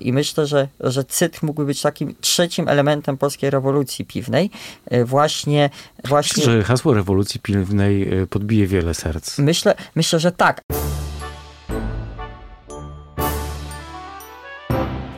I 0.00 0.12
myślę, 0.12 0.46
że, 0.46 0.68
że 0.80 1.04
cydr 1.04 1.38
mógłby 1.42 1.66
być 1.66 1.82
takim 1.82 2.14
trzecim 2.20 2.68
elementem 2.68 3.18
polskiej 3.18 3.50
rewolucji 3.50 4.04
piwnej. 4.04 4.50
E, 4.86 5.04
właśnie, 5.04 5.70
właśnie. 6.04 6.40
Myślę, 6.40 6.52
że 6.52 6.62
hasło 6.64 6.94
rewolucji 6.94 7.40
piwnej 7.40 8.18
e, 8.22 8.26
podbije 8.26 8.66
wiele 8.66 8.94
serc. 8.94 9.38
Myślę, 9.38 9.74
myślę, 9.94 10.18
że 10.20 10.32
tak. 10.32 10.60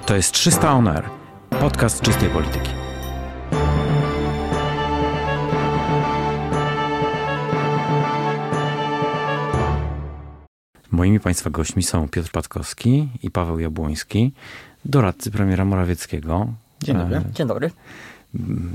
To 0.06 0.16
jest 0.16 0.32
300 0.32 0.72
On 0.72 0.88
Air, 0.88 1.04
podcast 1.60 2.00
czystej 2.02 2.28
polityki. 2.28 2.81
Moimi 10.92 11.20
Państwa 11.20 11.50
gośćmi 11.50 11.82
są 11.82 12.08
Piotr 12.08 12.30
Patkowski 12.30 13.08
i 13.22 13.30
Paweł 13.30 13.58
Jabłoński, 13.58 14.32
doradcy 14.84 15.30
premiera 15.30 15.64
Morawieckiego. 15.64 16.52
Dzień 16.82 16.96
dobry. 16.96 17.16
E, 17.16 17.24
Dzień 17.34 17.46
dobry. 17.46 17.70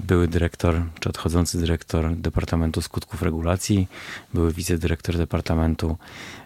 Były 0.07 0.27
dyrektor, 0.27 0.81
czy 0.99 1.09
odchodzący 1.09 1.59
dyrektor 1.59 2.15
Departamentu 2.15 2.81
Skutków 2.81 3.21
Regulacji, 3.21 3.87
były 4.33 4.53
wicedyrektor 4.53 5.17
Departamentu 5.17 5.97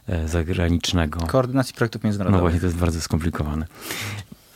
e, 0.08 0.28
Zagranicznego. 0.28 1.20
Koordynacji 1.20 1.76
Projektów 1.76 2.04
Międzynarodowych. 2.04 2.44
No 2.44 2.44
właśnie, 2.44 2.60
to 2.60 2.66
jest 2.66 2.78
bardzo 2.78 3.02
skomplikowane. 3.02 3.66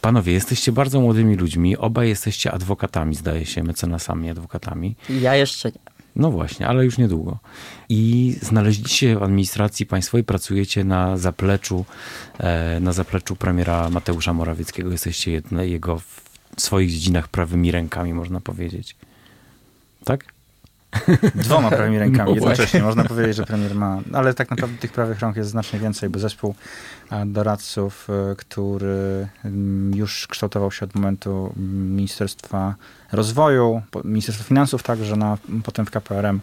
Panowie, 0.02 0.34
jesteście 0.34 0.72
bardzo 0.72 1.02
młodymi 1.02 1.36
ludźmi, 1.36 1.78
obaj 1.78 2.10
jesteście 2.10 2.52
adwokatami, 2.52 3.16
zdaje 3.16 3.46
się, 3.46 3.64
mecenasami, 3.64 4.30
adwokatami. 4.30 4.96
Ja 5.10 5.36
jeszcze 5.36 5.70
nie. 5.70 5.95
No 6.16 6.32
właśnie, 6.32 6.68
ale 6.68 6.86
już 6.86 6.98
niedługo. 6.98 7.38
I 7.90 8.36
znaleźliście 8.42 9.20
w 9.20 9.24
administracji 9.24 9.86
państwowej, 9.86 10.24
pracujecie 10.24 10.84
na 10.84 11.18
zapleczu, 11.18 11.86
e, 12.38 12.80
na 12.80 12.94
zapleczu 12.94 13.36
premiera 13.36 13.90
Mateusza 13.90 14.34
Morawieckiego. 14.34 14.92
Jesteście 14.92 15.32
jedne, 15.32 15.68
jego 15.68 16.00
w 16.00 16.22
swoich 16.58 16.90
dziedzinach 16.90 17.28
prawymi 17.28 17.72
rękami, 17.72 18.14
można 18.14 18.42
powiedzieć. 18.42 18.96
Tak? 20.04 20.26
Dwoma 21.36 21.70
prawymi 21.70 22.00
rękami 22.00 22.30
no 22.30 22.36
jednocześnie. 22.36 22.82
Można 22.82 23.04
powiedzieć, 23.04 23.36
że 23.36 23.46
premier 23.46 23.76
ma, 23.76 24.00
ale 24.14 24.34
tak 24.34 24.50
naprawdę 24.50 24.78
tych 24.78 24.92
prawych 24.92 25.20
rąk 25.20 25.36
jest 25.36 25.50
znacznie 25.50 25.80
więcej, 25.80 26.10
bo 26.10 26.20
zespół 26.20 26.56
doradców, 27.26 28.08
e, 28.10 28.36
który 28.36 29.28
mm, 29.46 29.96
już 29.96 30.28
kształtował 30.28 30.72
się 30.72 30.86
od 30.86 30.96
momentu 30.96 31.54
Ministerstwa 31.96 32.76
Rozwoju, 33.12 33.82
Ministerstwa 34.04 34.48
Finansów 34.48 34.84
także, 34.84 35.16
na, 35.16 35.38
potem 35.64 35.86
w 35.86 35.92
KPRM 35.92 36.40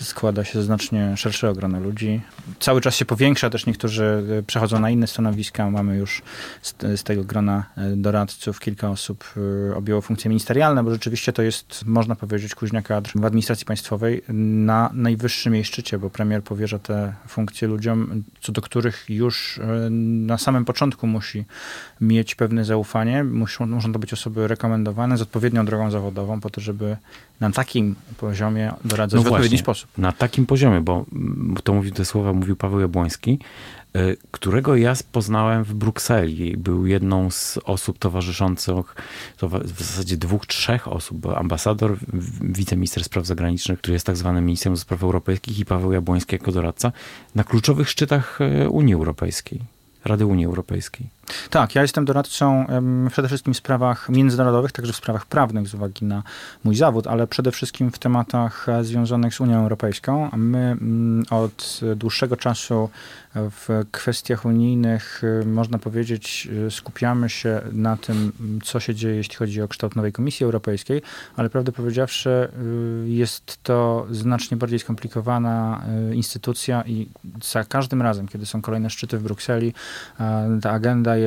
składa 0.00 0.44
się 0.44 0.62
znacznie 0.62 1.16
szersze 1.16 1.52
grono 1.52 1.80
ludzi. 1.80 2.20
Cały 2.60 2.80
czas 2.80 2.96
się 2.96 3.04
powiększa, 3.04 3.50
też 3.50 3.66
niektórzy 3.66 4.24
e, 4.38 4.42
przechodzą 4.42 4.80
na 4.80 4.90
inne 4.90 5.06
stanowiska. 5.06 5.70
Mamy 5.70 5.96
już 5.96 6.22
z, 6.62 6.74
z 6.80 7.02
tego 7.02 7.24
grona 7.24 7.64
e, 7.76 7.96
doradców 7.96 8.60
kilka 8.60 8.90
osób 8.90 9.34
objęło 9.74 10.00
funkcje 10.00 10.28
ministerialne, 10.28 10.84
bo 10.84 10.90
rzeczywiście 10.90 11.32
to 11.32 11.42
jest, 11.42 11.84
można 11.86 12.16
powiedzieć, 12.16 12.54
kuźnia 12.54 12.82
kadr 12.82 13.10
w 13.14 13.24
administracji 13.24 13.66
państwowej 13.66 14.22
na 14.28 14.90
najwyższym 14.92 15.54
jej 15.54 15.64
szczycie, 15.64 15.98
bo 15.98 16.10
premier 16.10 16.42
powierza 16.42 16.78
te 16.78 17.14
funkcje 17.28 17.68
ludziom, 17.68 18.22
co 18.40 18.52
do 18.52 18.60
których 18.60 19.04
już 19.08 19.60
na 19.90 20.38
samym 20.38 20.64
początku 20.64 21.06
musi 21.06 21.44
mieć 22.00 22.34
pewne 22.34 22.64
zaufanie, 22.64 23.24
muszą, 23.24 23.66
muszą 23.66 23.92
to 23.92 23.98
być 23.98 24.12
osoby 24.12 24.48
rekomendowane 24.48 25.16
z 25.16 25.22
odpowiednią 25.22 25.66
drogą 25.66 25.90
zawodową 26.04 26.40
po 26.40 26.50
to, 26.50 26.60
żeby 26.60 26.96
na 27.40 27.50
takim 27.50 27.94
poziomie 28.16 28.72
doradzać 28.84 29.24
no 29.24 29.30
w 29.30 29.32
odpowiedni 29.32 29.58
sposób. 29.58 29.90
Na 29.98 30.12
takim 30.12 30.46
poziomie, 30.46 30.80
bo 30.80 31.04
to 31.64 31.74
mówił 31.74 31.92
te 31.92 32.04
słowa 32.04 32.32
mówił 32.32 32.56
Paweł 32.56 32.80
Jabłoński, 32.80 33.38
y, 33.96 34.16
którego 34.30 34.76
ja 34.76 34.94
poznałem 35.12 35.64
w 35.64 35.74
Brukseli. 35.74 36.56
Był 36.56 36.86
jedną 36.86 37.30
z 37.30 37.58
osób 37.64 37.98
towarzyszących, 37.98 38.94
to 39.36 39.48
w 39.48 39.82
zasadzie 39.82 40.16
dwóch, 40.16 40.46
trzech 40.46 40.88
osób. 40.88 41.26
Ambasador, 41.26 41.96
wiceminister 42.40 43.04
spraw 43.04 43.26
zagranicznych, 43.26 43.78
który 43.78 43.92
jest 43.92 44.06
tak 44.06 44.16
zwanym 44.16 44.44
ministrem 44.46 44.76
spraw 44.76 45.02
europejskich 45.02 45.58
i 45.58 45.64
Paweł 45.64 45.92
Jabłoński 45.92 46.34
jako 46.34 46.52
doradca 46.52 46.92
na 47.34 47.44
kluczowych 47.44 47.90
szczytach 47.90 48.40
y, 48.40 48.68
Unii 48.68 48.94
Europejskiej. 48.94 49.60
Rady 50.04 50.26
Unii 50.26 50.46
Europejskiej. 50.46 51.06
Tak, 51.50 51.74
ja 51.74 51.82
jestem 51.82 52.04
doradcą 52.04 52.66
przede 53.10 53.28
wszystkim 53.28 53.54
w 53.54 53.56
sprawach 53.56 54.08
międzynarodowych, 54.08 54.72
także 54.72 54.92
w 54.92 54.96
sprawach 54.96 55.26
prawnych 55.26 55.68
z 55.68 55.74
uwagi 55.74 56.04
na 56.04 56.22
mój 56.64 56.76
zawód, 56.76 57.06
ale 57.06 57.26
przede 57.26 57.52
wszystkim 57.52 57.90
w 57.90 57.98
tematach 57.98 58.68
e, 58.68 58.84
związanych 58.84 59.34
z 59.34 59.40
Unią 59.40 59.62
Europejską. 59.62 60.30
My 60.36 60.58
mm, 60.58 61.24
od 61.30 61.80
dłuższego 61.96 62.36
czasu 62.36 62.90
w 63.34 63.84
kwestiach 63.90 64.44
unijnych, 64.44 65.22
y, 65.42 65.46
można 65.46 65.78
powiedzieć, 65.78 66.48
y, 66.66 66.70
skupiamy 66.70 67.30
się 67.30 67.60
na 67.72 67.96
tym, 67.96 68.32
co 68.64 68.80
się 68.80 68.94
dzieje, 68.94 69.16
jeśli 69.16 69.36
chodzi 69.36 69.62
o 69.62 69.68
kształt 69.68 69.96
nowej 69.96 70.12
Komisji 70.12 70.44
Europejskiej, 70.44 71.02
ale 71.36 71.50
prawdę 71.50 71.72
powiedziawszy, 71.72 72.48
jest 73.04 73.58
to 73.62 74.06
znacznie 74.10 74.56
bardziej 74.56 74.78
skomplikowana 74.78 75.84
instytucja 76.12 76.84
i 76.86 77.08
za 77.42 77.64
każdym 77.64 78.02
razem, 78.02 78.28
kiedy 78.28 78.46
są 78.46 78.62
kolejne 78.62 78.90
szczyty 78.90 79.18
w 79.18 79.22
Brukseli, 79.22 79.72
ta 80.62 80.70
agenda 80.70 81.16
jest 81.16 81.23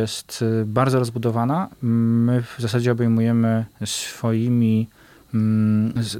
bardzo 0.65 0.99
rozbudowana. 0.99 1.69
My 1.81 2.41
w 2.41 2.61
zasadzie 2.61 2.91
obejmujemy 2.91 3.65
swoimi 3.85 4.87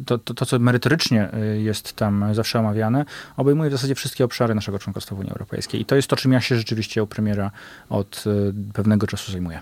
to, 0.05 0.17
to, 0.17 0.33
to, 0.33 0.45
co 0.45 0.59
merytorycznie 0.59 1.29
y, 1.33 1.61
jest 1.61 1.93
tam 1.93 2.25
zawsze 2.33 2.59
omawiane, 2.59 3.05
obejmuje 3.37 3.69
w 3.69 3.73
zasadzie 3.73 3.95
wszystkie 3.95 4.25
obszary 4.25 4.55
naszego 4.55 4.79
członkostwa 4.79 5.15
w 5.15 5.19
Unii 5.19 5.31
Europejskiej. 5.31 5.81
I 5.81 5.85
to 5.85 5.95
jest 5.95 6.07
to, 6.07 6.15
czym 6.15 6.31
ja 6.31 6.41
się 6.41 6.55
rzeczywiście 6.55 7.03
u 7.03 7.07
premiera 7.07 7.51
od 7.89 8.23
y, 8.27 8.73
pewnego 8.73 9.07
czasu 9.07 9.31
zajmuję. 9.31 9.59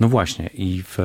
No 0.00 0.08
właśnie. 0.08 0.50
I 0.54 0.82
w, 0.86 0.98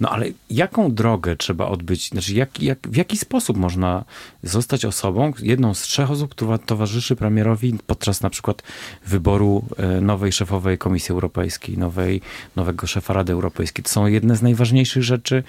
no 0.00 0.10
ale 0.10 0.26
jaką 0.50 0.94
drogę 0.94 1.36
trzeba 1.36 1.66
odbyć? 1.66 2.08
Znaczy, 2.08 2.34
jak, 2.34 2.62
jak, 2.62 2.78
w 2.88 2.96
jaki 2.96 3.16
sposób 3.16 3.56
można 3.56 4.04
zostać 4.42 4.84
osobą, 4.84 5.32
jedną 5.42 5.74
z 5.74 5.82
trzech 5.82 6.10
osób, 6.10 6.30
która 6.30 6.58
towarzyszy 6.58 7.16
premierowi 7.16 7.78
podczas 7.86 8.22
na 8.22 8.30
przykład 8.30 8.62
wyboru 9.06 9.64
e, 9.76 10.00
nowej 10.00 10.32
szefowej 10.32 10.78
Komisji 10.78 11.12
Europejskiej, 11.12 11.78
nowej, 11.78 12.20
nowego 12.56 12.86
szefa 12.86 13.14
Rady 13.14 13.32
Europejskiej? 13.32 13.84
To 13.84 13.90
są 13.90 14.06
jedne 14.06 14.36
z 14.36 14.42
najważniejszych 14.42 15.02
rzeczy 15.02 15.42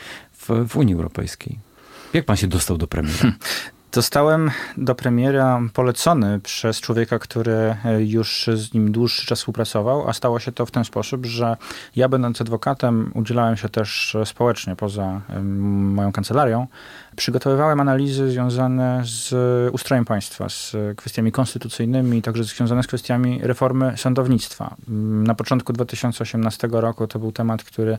w, 0.48 0.70
w 0.70 0.78
Unii 0.78 0.94
Europejskiej. 0.94 1.60
Jak 2.14 2.26
pan 2.26 2.36
się 2.38 2.48
dostał 2.48 2.78
do 2.78 2.88
premiera? 2.88 3.32
Zostałem 3.96 4.52
do 4.78 4.96
premiera 4.96 5.62
polecony 5.74 6.40
przez 6.40 6.82
człowieka, 6.82 7.20
który 7.20 7.54
e, 7.54 8.04
już 8.04 8.50
z 8.54 8.74
nim 8.74 8.92
dłuższy 8.92 9.26
czas 9.26 9.40
współpracował, 9.40 10.10
a 10.10 10.14
stało 10.14 10.40
się 10.40 10.52
to 10.52 10.66
w 10.66 10.72
ten 10.72 10.86
sposób, 10.86 11.26
że 11.26 11.58
ja 11.96 12.10
będąc 12.10 12.42
adwokatem 12.42 13.12
udzielałem 13.14 13.58
się 13.58 13.70
też 13.70 14.18
społecznie 14.26 14.76
poza 14.76 15.22
moją 15.42 16.12
kancelarią. 16.12 16.68
Przygotowywałem 17.16 17.80
analizy 17.80 18.32
związane 18.32 19.02
z 19.06 19.34
ustrojem 19.74 20.06
państwa, 20.06 20.50
z 20.50 20.76
kwestiami 20.98 21.32
konstytucyjnymi, 21.32 22.22
także 22.22 22.44
związane 22.44 22.84
z 22.84 22.88
kwestiami 22.88 23.40
reformy 23.44 23.94
sądownictwa. 23.98 24.76
Na 25.24 25.36
początku 25.36 25.74
2018 25.74 26.68
roku 26.72 27.08
to 27.08 27.20
był 27.20 27.32
temat, 27.32 27.64
który 27.64 27.92
e, 27.92 27.98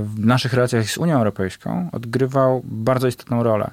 w 0.00 0.18
naszych 0.18 0.52
relacjach 0.52 0.90
z 0.90 0.98
Unią 0.98 1.18
Europejską 1.18 1.88
odgrywał 1.92 2.62
bardzo 2.64 3.08
istotną 3.08 3.42
rolę. 3.42 3.70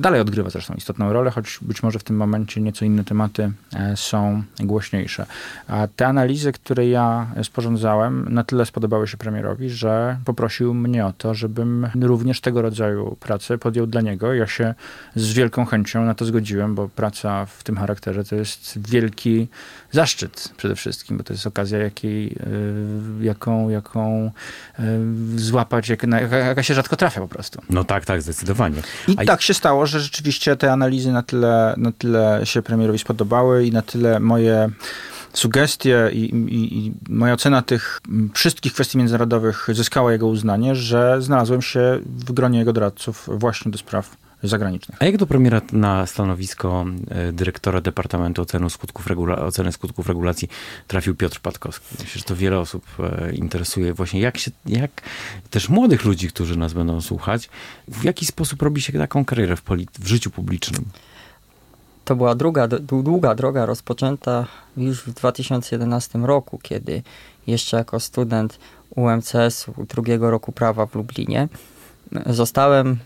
Dalej 0.00 0.20
odgrywa 0.20 0.50
zresztą 0.50 0.74
istotną 0.74 1.12
rolę, 1.12 1.30
choć 1.30 1.58
być 1.62 1.82
może 1.82 1.98
w 1.98 2.04
tym 2.04 2.16
momencie 2.16 2.60
nieco 2.60 2.84
inne 2.84 3.04
tematy 3.04 3.52
e, 3.74 3.96
są 3.96 4.42
głośniejsze. 4.60 5.26
A 5.68 5.88
te 5.96 6.06
analizy, 6.06 6.52
które 6.52 6.88
ja 6.88 7.26
sporządzałem, 7.42 8.26
na 8.30 8.44
tyle 8.44 8.66
spodobały 8.66 9.08
się 9.08 9.16
premierowi, 9.16 9.70
że 9.70 10.18
poprosił 10.24 10.74
mnie 10.74 11.06
o 11.06 11.12
to, 11.12 11.34
żebym 11.34 11.88
również 12.02 12.40
tego 12.40 12.62
rodzaju 12.62 13.16
pracę 13.20 13.58
podjął 13.58 13.86
dla 13.86 14.00
niego. 14.00 14.34
Ja 14.34 14.46
się 14.46 14.74
z 15.14 15.32
wielką 15.32 15.64
chęcią 15.64 16.04
na 16.04 16.14
to 16.14 16.24
zgodziłem, 16.24 16.74
bo 16.74 16.88
praca 16.88 17.46
w 17.46 17.62
tym 17.62 17.76
charakterze 17.76 18.24
to 18.24 18.36
jest 18.36 18.90
wielki 18.90 19.48
zaszczyt 19.92 20.52
przede 20.56 20.76
wszystkim, 20.76 21.16
bo 21.16 21.24
to 21.24 21.32
jest 21.32 21.46
okazja, 21.46 21.78
jakiej, 21.78 22.36
e, 23.20 23.24
jaką, 23.24 23.68
jaką 23.68 24.30
e, 24.78 24.82
złapać, 25.36 25.88
jaka 25.88 26.62
się 26.62 26.74
rzadko 26.74 26.96
trafia 26.96 27.20
po 27.20 27.28
prostu. 27.28 27.62
No 27.70 27.84
tak, 27.84 28.04
tak, 28.04 28.22
zdecydowanie. 28.22 28.82
I 29.08 29.14
A 29.16 29.24
tak 29.24 29.42
się 29.42 29.54
stało, 29.54 29.86
że 29.90 30.00
rzeczywiście 30.00 30.56
te 30.56 30.72
analizy 30.72 31.12
na 31.12 31.22
tyle, 31.22 31.74
na 31.76 31.92
tyle 31.92 32.40
się 32.44 32.62
premierowi 32.62 32.98
spodobały 32.98 33.66
i 33.66 33.72
na 33.72 33.82
tyle 33.82 34.20
moje 34.20 34.70
sugestie 35.32 36.10
i, 36.12 36.18
i, 36.34 36.86
i, 36.86 36.92
moja 37.08 37.32
ocena 37.32 37.62
tych 37.62 38.00
wszystkich 38.34 38.72
kwestii 38.72 38.98
międzynarodowych 38.98 39.66
zyskała 39.72 40.12
jego 40.12 40.26
uznanie, 40.26 40.74
że 40.74 41.22
znalazłem 41.22 41.62
się 41.62 42.00
w 42.04 42.32
gronie 42.32 42.58
jego 42.58 42.72
doradców 42.72 43.28
właśnie 43.32 43.70
do 43.70 43.78
spraw 43.78 44.16
zagranicznych. 44.42 45.02
A 45.02 45.04
jak 45.04 45.16
do 45.16 45.26
premiera 45.26 45.60
na 45.72 46.06
stanowisko 46.06 46.84
e, 47.10 47.32
dyrektora 47.32 47.80
Departamentu 47.80 48.42
Oceny 48.42 48.70
Skutków, 48.70 49.06
Regula 49.06 49.38
Oceny 49.38 49.72
Skutków 49.72 50.08
Regulacji 50.08 50.48
trafił 50.86 51.14
Piotr 51.14 51.40
Patkowski? 51.40 51.86
Myślę, 52.00 52.18
że 52.18 52.24
to 52.24 52.36
wiele 52.36 52.58
osób 52.58 52.84
e, 52.98 53.32
interesuje 53.32 53.94
właśnie, 53.94 54.20
jak 54.20 54.38
się, 54.38 54.50
jak 54.66 54.90
też 55.50 55.68
młodych 55.68 56.04
ludzi, 56.04 56.28
którzy 56.28 56.58
nas 56.58 56.72
będą 56.72 57.00
słuchać, 57.00 57.50
w 57.88 58.04
jaki 58.04 58.26
sposób 58.26 58.62
robi 58.62 58.80
się 58.80 58.92
taką 58.92 59.24
karierę 59.24 59.56
w, 59.56 59.62
w 59.98 60.06
życiu 60.06 60.30
publicznym? 60.30 60.84
to 62.10 62.16
była 62.16 62.34
druga, 62.34 62.68
długa 63.02 63.34
droga 63.34 63.66
rozpoczęta 63.66 64.46
już 64.76 65.02
w 65.02 65.14
2011 65.14 66.18
roku, 66.18 66.58
kiedy 66.62 67.02
jeszcze 67.46 67.76
jako 67.76 68.00
student 68.00 68.58
UMCS-u 68.96 69.86
drugiego 69.88 70.30
roku 70.30 70.52
prawa 70.52 70.86
w 70.86 70.94
Lublinie 70.94 71.48
zostałem 72.26 72.98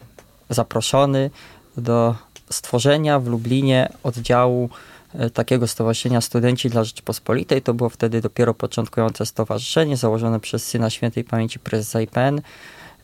zaproszony 0.50 1.30
do 1.76 2.14
stworzenia 2.50 3.20
w 3.20 3.26
Lublinie 3.26 3.92
oddziału 4.02 4.68
e, 5.14 5.30
takiego 5.30 5.66
stowarzyszenia 5.66 6.20
Studenci 6.20 6.70
dla 6.70 6.84
Rzeczypospolitej. 6.84 7.62
To 7.62 7.74
było 7.74 7.90
wtedy 7.90 8.20
dopiero 8.20 8.54
początkujące 8.54 9.26
stowarzyszenie 9.26 9.96
założone 9.96 10.40
przez 10.40 10.66
syna 10.66 10.90
świętej 10.90 11.24
pamięci 11.24 11.58
prezesa 11.58 12.00
IPN 12.00 12.40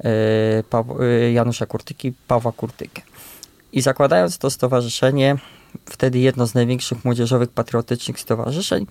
e, 0.04 0.08
e, 1.00 1.32
Janusza 1.32 1.66
Kurtyki, 1.66 2.12
Pawła 2.28 2.52
Kurtykę. 2.52 3.02
I 3.72 3.81
zakładając 3.81 4.38
to 4.38 4.50
stowarzyszenie, 4.50 5.37
wtedy 5.84 6.19
jedno 6.19 6.46
z 6.46 6.54
największych 6.54 7.04
młodzieżowych 7.04 7.48
patriotycznych 7.48 8.20
stowarzyszeń, 8.20 8.87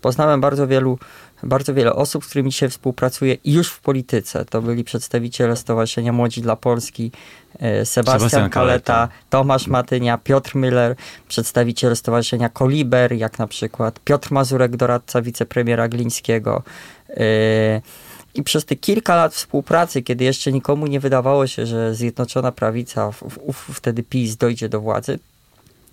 poznałem 0.00 0.40
bardzo 0.40 0.66
wielu, 0.66 0.98
bardzo 1.42 1.74
wiele 1.74 1.92
osób, 1.92 2.24
z 2.24 2.28
którymi 2.28 2.50
dzisiaj 2.50 2.68
współpracuję 2.68 3.36
już 3.44 3.68
w 3.68 3.80
polityce. 3.80 4.44
To 4.44 4.62
byli 4.62 4.84
przedstawiciele 4.84 5.56
Stowarzyszenia 5.56 6.12
Młodzi 6.12 6.42
dla 6.42 6.56
Polski, 6.56 7.12
e, 7.58 7.86
Sebastian, 7.86 8.18
Sebastian 8.18 8.50
Kaleta, 8.50 8.94
Kaleta, 8.94 9.14
Tomasz 9.30 9.66
Matynia, 9.66 10.18
Piotr 10.18 10.56
Miller, 10.56 10.96
przedstawiciele 11.28 11.96
Stowarzyszenia 11.96 12.48
Koliber, 12.48 13.12
jak 13.12 13.38
na 13.38 13.46
przykład 13.46 14.00
Piotr 14.00 14.32
Mazurek, 14.32 14.76
doradca 14.76 15.22
wicepremiera 15.22 15.88
Glińskiego. 15.88 16.62
E, 17.10 17.80
I 18.34 18.42
przez 18.42 18.64
te 18.64 18.76
kilka 18.76 19.16
lat 19.16 19.34
współpracy, 19.34 20.02
kiedy 20.02 20.24
jeszcze 20.24 20.52
nikomu 20.52 20.86
nie 20.86 21.00
wydawało 21.00 21.46
się, 21.46 21.66
że 21.66 21.94
Zjednoczona 21.94 22.52
Prawica, 22.52 23.10
wtedy 23.72 24.02
PiS, 24.02 24.36
dojdzie 24.36 24.68
do 24.68 24.80
władzy, 24.80 25.18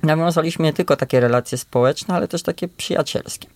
nawiązaliśmy 0.03 0.65
nie 0.65 0.73
tylko 0.73 0.95
takie 0.95 1.19
relacje 1.19 1.57
społeczne, 1.57 2.15
ale 2.15 2.27
też 2.27 2.43
takie 2.43 2.67
przyjacielskie. 2.67 3.47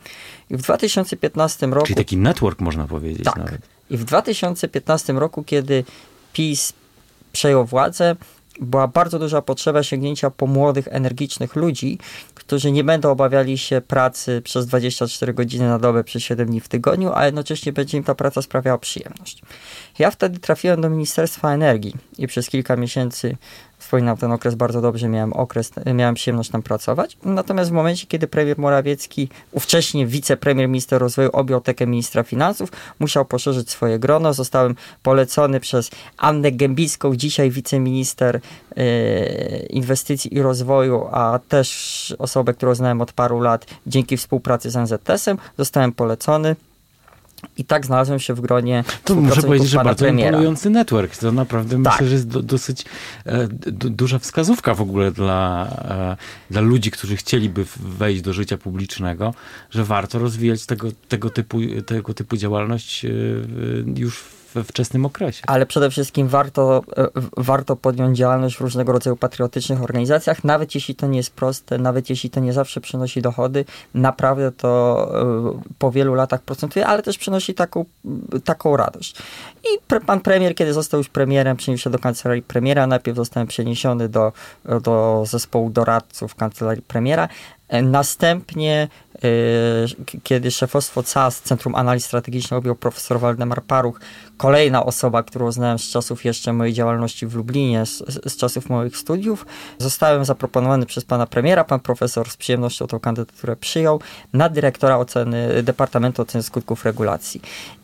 I 0.49 0.57
w 0.57 0.61
2015 0.61 1.67
roku... 1.67 1.87
Czyli 1.87 1.97
taki 1.97 2.17
network 2.17 2.59
można 2.59 2.87
powiedzieć 2.87 3.23
tak. 3.23 3.37
nawet. 3.37 3.61
I 3.89 3.97
w 3.97 4.03
2015 4.03 5.13
roku, 5.13 5.43
kiedy 5.43 5.83
PiS 6.33 6.73
przejął 7.31 7.65
władzę, 7.65 8.15
była 8.61 8.87
bardzo 8.87 9.19
duża 9.19 9.41
potrzeba 9.41 9.83
sięgnięcia 9.83 10.29
po 10.29 10.47
młodych, 10.47 10.87
energicznych 10.87 11.55
ludzi, 11.55 11.97
którzy 12.35 12.71
nie 12.71 12.83
będą 12.83 13.11
obawiali 13.11 13.57
się 13.57 13.81
pracy 13.81 14.41
przez 14.43 14.67
24 14.67 15.33
godziny 15.33 15.67
na 15.67 15.79
dobę, 15.79 16.03
przez 16.03 16.23
7 16.23 16.47
dni 16.47 16.61
w 16.61 16.67
tygodniu, 16.67 17.11
a 17.13 17.25
jednocześnie 17.25 17.73
będzie 17.73 17.97
im 17.97 18.03
ta 18.03 18.15
praca 18.15 18.41
sprawiała 18.41 18.77
przyjemność. 18.77 19.41
Ja 19.99 20.11
wtedy 20.11 20.39
trafiłem 20.39 20.81
do 20.81 20.89
Ministerstwa 20.89 21.53
Energii 21.53 21.93
i 22.17 22.27
przez 22.27 22.49
kilka 22.49 22.75
miesięcy 22.75 23.37
wspominam 23.91 24.17
ten 24.17 24.31
okres 24.31 24.55
bardzo 24.55 24.81
dobrze, 24.81 25.09
miałem 25.09 25.33
okres, 25.33 25.71
miałem 25.93 26.15
przyjemność 26.15 26.49
tam 26.49 26.61
pracować. 26.61 27.17
Natomiast 27.23 27.69
w 27.69 27.73
momencie, 27.73 28.07
kiedy 28.07 28.27
premier 28.27 28.59
Morawiecki, 28.59 29.29
ówcześnie 29.51 30.07
wicepremier, 30.07 30.67
minister 30.67 31.01
rozwoju, 31.01 31.29
objął 31.33 31.61
tekę 31.61 31.87
ministra 31.87 32.23
finansów, 32.23 32.69
musiał 32.99 33.25
poszerzyć 33.25 33.69
swoje 33.69 33.99
grono. 33.99 34.33
Zostałem 34.33 34.75
polecony 35.03 35.59
przez 35.59 35.91
Annę 36.17 36.51
Gębicką, 36.51 37.15
dzisiaj 37.15 37.49
wiceminister 37.49 38.39
yy, 38.75 38.83
inwestycji 39.69 40.35
i 40.35 40.41
rozwoju, 40.41 41.07
a 41.11 41.39
też 41.47 42.15
osobę, 42.19 42.53
którą 42.53 42.75
znałem 42.75 43.01
od 43.01 43.13
paru 43.13 43.39
lat 43.39 43.65
dzięki 43.87 44.17
współpracy 44.17 44.69
z 44.69 44.75
NZS-em. 44.75 45.37
Zostałem 45.57 45.91
polecony 45.91 46.55
i 47.57 47.65
tak 47.65 47.85
znalazłem 47.85 48.19
się 48.19 48.33
w 48.33 48.41
gronie. 48.41 48.83
To 49.03 49.15
muszę 49.15 49.41
powiedzieć, 49.41 49.69
że 49.69 49.77
bardzo 49.77 50.05
premiera. 50.05 50.29
imponujący 50.29 50.69
network. 50.69 51.17
To 51.17 51.31
naprawdę 51.31 51.83
tak. 51.83 51.93
myślę, 51.93 52.07
że 52.07 52.13
jest 52.13 52.27
do, 52.27 52.41
dosyć 52.41 52.85
e, 53.25 53.47
duża 53.71 54.19
wskazówka 54.19 54.73
w 54.73 54.81
ogóle 54.81 55.11
dla, 55.11 55.67
e, 56.49 56.51
dla 56.51 56.61
ludzi, 56.61 56.91
którzy 56.91 57.15
chcieliby 57.15 57.65
wejść 57.79 58.21
do 58.21 58.33
życia 58.33 58.57
publicznego, 58.57 59.33
że 59.69 59.83
warto 59.83 60.19
rozwijać 60.19 60.65
tego, 60.65 60.87
tego, 61.09 61.29
typu, 61.29 61.57
tego 61.85 62.13
typu 62.13 62.37
działalność 62.37 63.05
e, 63.05 63.09
już 63.95 64.19
w 64.19 64.40
we 64.53 64.63
wczesnym 64.63 65.05
okresie. 65.05 65.43
Ale 65.47 65.65
przede 65.65 65.89
wszystkim 65.89 66.27
warto, 66.27 66.81
e, 66.97 67.07
warto 67.37 67.75
podjąć 67.75 68.17
działalność 68.17 68.57
w 68.57 68.61
różnego 68.61 68.91
rodzaju 68.91 69.15
patriotycznych 69.15 69.83
organizacjach, 69.83 70.43
nawet 70.43 70.75
jeśli 70.75 70.95
to 70.95 71.07
nie 71.07 71.17
jest 71.17 71.33
proste, 71.33 71.77
nawet 71.77 72.09
jeśli 72.09 72.29
to 72.29 72.39
nie 72.39 72.53
zawsze 72.53 72.81
przynosi 72.81 73.21
dochody, 73.21 73.65
naprawdę 73.93 74.51
to 74.51 75.11
e, 75.57 75.73
po 75.79 75.91
wielu 75.91 76.13
latach 76.13 76.41
procentuje, 76.41 76.87
ale 76.87 77.03
też 77.03 77.17
przynosi 77.17 77.53
taką, 77.53 77.85
taką 78.43 78.77
radość. 78.77 79.15
I 79.63 79.99
pan 80.05 80.21
premier, 80.21 80.55
kiedy 80.55 80.73
został 80.73 80.97
już 80.97 81.09
premierem, 81.09 81.57
przeniósł 81.57 81.83
się 81.83 81.89
do 81.89 81.99
kancelarii 81.99 82.43
premiera, 82.43 82.87
najpierw 82.87 83.17
zostałem 83.17 83.47
przeniesiony 83.47 84.09
do, 84.09 84.33
do 84.81 85.23
zespołu 85.27 85.69
doradców 85.69 86.35
kancelarii 86.35 86.83
premiera, 86.83 87.29
Następnie, 87.83 88.87
y, 89.10 89.10
kiedy 90.23 90.51
szefostwo 90.51 91.03
CAS, 91.13 91.41
Centrum 91.41 91.75
Analiz 91.75 92.05
Strategicznych, 92.05 92.57
objął 92.57 92.75
profesor 92.75 93.19
Waldemar 93.19 93.63
Paruch, 93.63 93.99
kolejna 94.37 94.85
osoba, 94.85 95.23
którą 95.23 95.51
znałem 95.51 95.79
z 95.79 95.89
czasów 95.89 96.25
jeszcze 96.25 96.53
mojej 96.53 96.73
działalności 96.73 97.27
w 97.27 97.35
Lublinie, 97.35 97.85
z, 97.85 97.97
z 98.31 98.37
czasów 98.37 98.69
moich 98.69 98.97
studiów, 98.97 99.45
zostałem 99.77 100.25
zaproponowany 100.25 100.85
przez 100.85 101.05
pana 101.05 101.27
premiera. 101.27 101.63
Pan 101.63 101.79
profesor 101.79 102.29
z 102.29 102.37
przyjemnością 102.37 102.87
tą 102.87 102.99
kandydaturę 102.99 103.55
przyjął 103.55 104.01
na 104.33 104.49
dyrektora 104.49 104.97
oceny 104.97 105.63
Departamentu 105.63 106.21
Oceny 106.21 106.43
Skutków 106.43 106.85
Regulacji. 106.85 107.41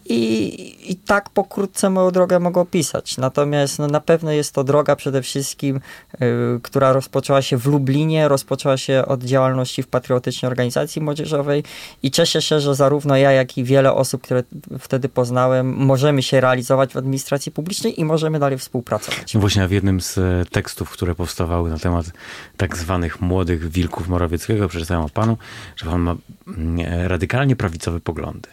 I, 0.10 0.92
I 0.92 0.96
tak 0.96 1.30
pokrótce 1.30 1.90
moją 1.90 2.12
drogę 2.12 2.40
mogę 2.40 2.62
opisać. 2.62 3.18
Natomiast 3.18 3.80
no, 3.80 3.88
na 3.88 4.02
pewno 4.02 4.32
jest 4.32 4.54
to 4.54 4.64
droga 4.64 4.96
przede 4.96 5.22
wszystkim, 5.22 5.80
y, 6.22 6.60
która 6.62 6.94
rozpoczęła 6.94 7.42
się 7.42 7.58
w 7.58 7.66
Lublinie, 7.66 8.28
rozpoczęła 8.28 8.78
się 8.78 9.04
od 9.06 9.24
działalności 9.24 9.84
w 9.84 9.88
patriotycznej 9.88 10.50
organizacji 10.50 11.02
młodzieżowej 11.02 11.64
i 12.04 12.12
cieszę 12.12 12.42
się, 12.42 12.60
że 12.60 12.76
zarówno 12.76 13.18
ja, 13.18 13.32
jak 13.32 13.58
i 13.58 13.64
wiele 13.64 13.94
osób, 13.94 14.22
które 14.22 14.44
wtedy 14.80 15.10
poznałem, 15.10 15.74
możemy 15.74 16.24
się 16.24 16.42
realizować 16.42 16.94
w 16.94 16.98
administracji 16.98 17.52
publicznej 17.52 18.00
i 18.00 18.06
możemy 18.06 18.40
dalej 18.40 18.58
współpracować. 18.58 19.38
Właśnie 19.38 19.68
w 19.68 19.72
jednym 19.72 20.02
z 20.02 20.18
e, 20.18 20.44
tekstów, 20.52 20.90
które 20.90 21.16
powstawały 21.16 21.70
na 21.70 21.80
temat 21.80 22.06
tak 22.58 22.78
zwanych 22.78 23.22
młodych 23.22 23.72
wilków 23.72 24.08
Morawieckiego, 24.08 24.68
przeczytałem 24.68 25.04
o 25.04 25.10
panu, 25.10 25.38
że 25.76 25.86
pan 25.86 26.02
ma 26.02 26.16
mm, 26.48 26.80
e, 26.80 27.08
radykalnie 27.08 27.56
prawicowe 27.56 28.00
poglądy. 28.00 28.50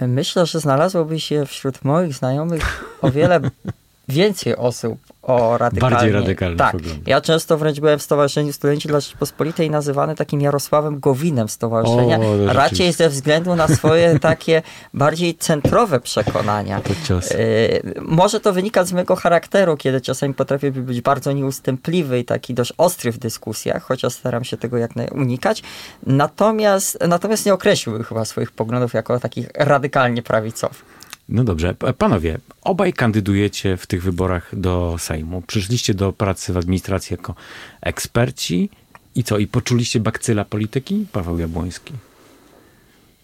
Myślę, 0.00 0.46
że 0.46 0.60
znalazłoby 0.60 1.20
się 1.20 1.46
wśród 1.46 1.84
moich 1.84 2.14
znajomych 2.14 2.84
o 3.02 3.10
wiele 3.10 3.40
więcej 4.08 4.56
osób 4.56 4.98
o 5.22 5.58
radykalnie. 5.58 5.96
Bardziej 5.96 6.12
radykalny 6.12 6.56
Tak. 6.56 6.72
Poglądy. 6.72 7.10
Ja 7.10 7.20
często 7.20 7.58
wręcz 7.58 7.80
byłem 7.80 7.98
w 7.98 8.02
Stowarzyszeniu 8.02 8.52
Studenci 8.52 8.88
dla 8.88 9.00
Rzeczypospolitej 9.00 9.70
nazywany 9.70 10.14
takim 10.14 10.40
Jarosławem 10.40 11.00
Gowinem 11.00 11.48
stowarzyszenia. 11.48 12.18
O, 12.18 12.52
raczej 12.52 12.92
ze 12.92 13.08
względu 13.08 13.56
na 13.56 13.68
swoje 13.68 14.18
takie 14.30 14.62
bardziej 14.94 15.34
centrowe 15.34 16.00
przekonania. 16.00 16.80
To. 16.80 17.18
Y, 17.34 17.94
może 18.00 18.40
to 18.40 18.52
wynika 18.52 18.84
z 18.84 18.92
mojego 18.92 19.16
charakteru, 19.16 19.76
kiedy 19.76 20.00
czasami 20.00 20.34
potrafię 20.34 20.70
być 20.70 21.00
bardzo 21.00 21.32
nieustępliwy 21.32 22.18
i 22.18 22.24
taki 22.24 22.54
dość 22.54 22.72
ostry 22.78 23.12
w 23.12 23.18
dyskusjach, 23.18 23.82
chociaż 23.82 24.12
staram 24.12 24.44
się 24.44 24.56
tego 24.56 24.78
jak 24.78 24.90
unikać. 25.12 25.62
Natomiast, 26.06 26.98
natomiast 27.08 27.46
nie 27.46 27.54
określiłbym 27.54 28.04
chyba 28.04 28.24
swoich 28.24 28.50
poglądów 28.50 28.94
jako 28.94 29.20
takich 29.20 29.48
radykalnie 29.54 30.22
prawicowych. 30.22 31.01
No 31.28 31.44
dobrze, 31.44 31.74
panowie, 31.98 32.38
obaj 32.62 32.92
kandydujecie 32.92 33.76
w 33.76 33.86
tych 33.86 34.02
wyborach 34.02 34.58
do 34.58 34.96
Sejmu. 34.98 35.42
Przyszliście 35.42 35.94
do 35.94 36.12
pracy 36.12 36.52
w 36.52 36.56
administracji 36.56 37.14
jako 37.14 37.34
eksperci 37.80 38.70
i 39.14 39.24
co, 39.24 39.38
i 39.38 39.46
poczuliście 39.46 40.00
bakcyla 40.00 40.44
polityki? 40.44 41.06
Paweł 41.12 41.38
Jabłoński. 41.38 41.92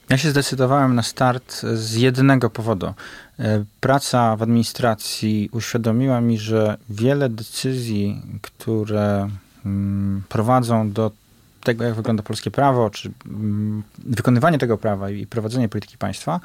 Ja 0.09 0.19
się 0.19 0.31
zdecydowałem 0.31 0.95
na 0.95 1.03
start 1.03 1.63
z 1.75 1.95
jednego 1.95 2.51
powodu. 2.51 2.95
E, 3.39 3.65
praca 3.81 4.37
w 4.37 4.43
administracji 4.43 5.49
uświadomiła 5.53 6.21
mi, 6.21 6.39
że 6.39 6.77
wiele 6.91 7.29
decyzji, 7.29 8.23
które 8.43 9.29
mm, 9.65 10.23
prowadzą 10.29 10.93
do 10.93 11.11
tego, 11.69 11.85
jak 11.85 11.95
wygląda 11.95 12.23
polskie 12.23 12.51
prawo, 12.51 12.91
czy 12.91 13.11
mm, 13.27 13.83
wykonywanie 13.99 14.59
tego 14.59 14.79
prawa 14.79 15.11
i 15.11 15.27
prowadzenie 15.27 15.69
polityki 15.69 15.99
państwa, 15.99 16.41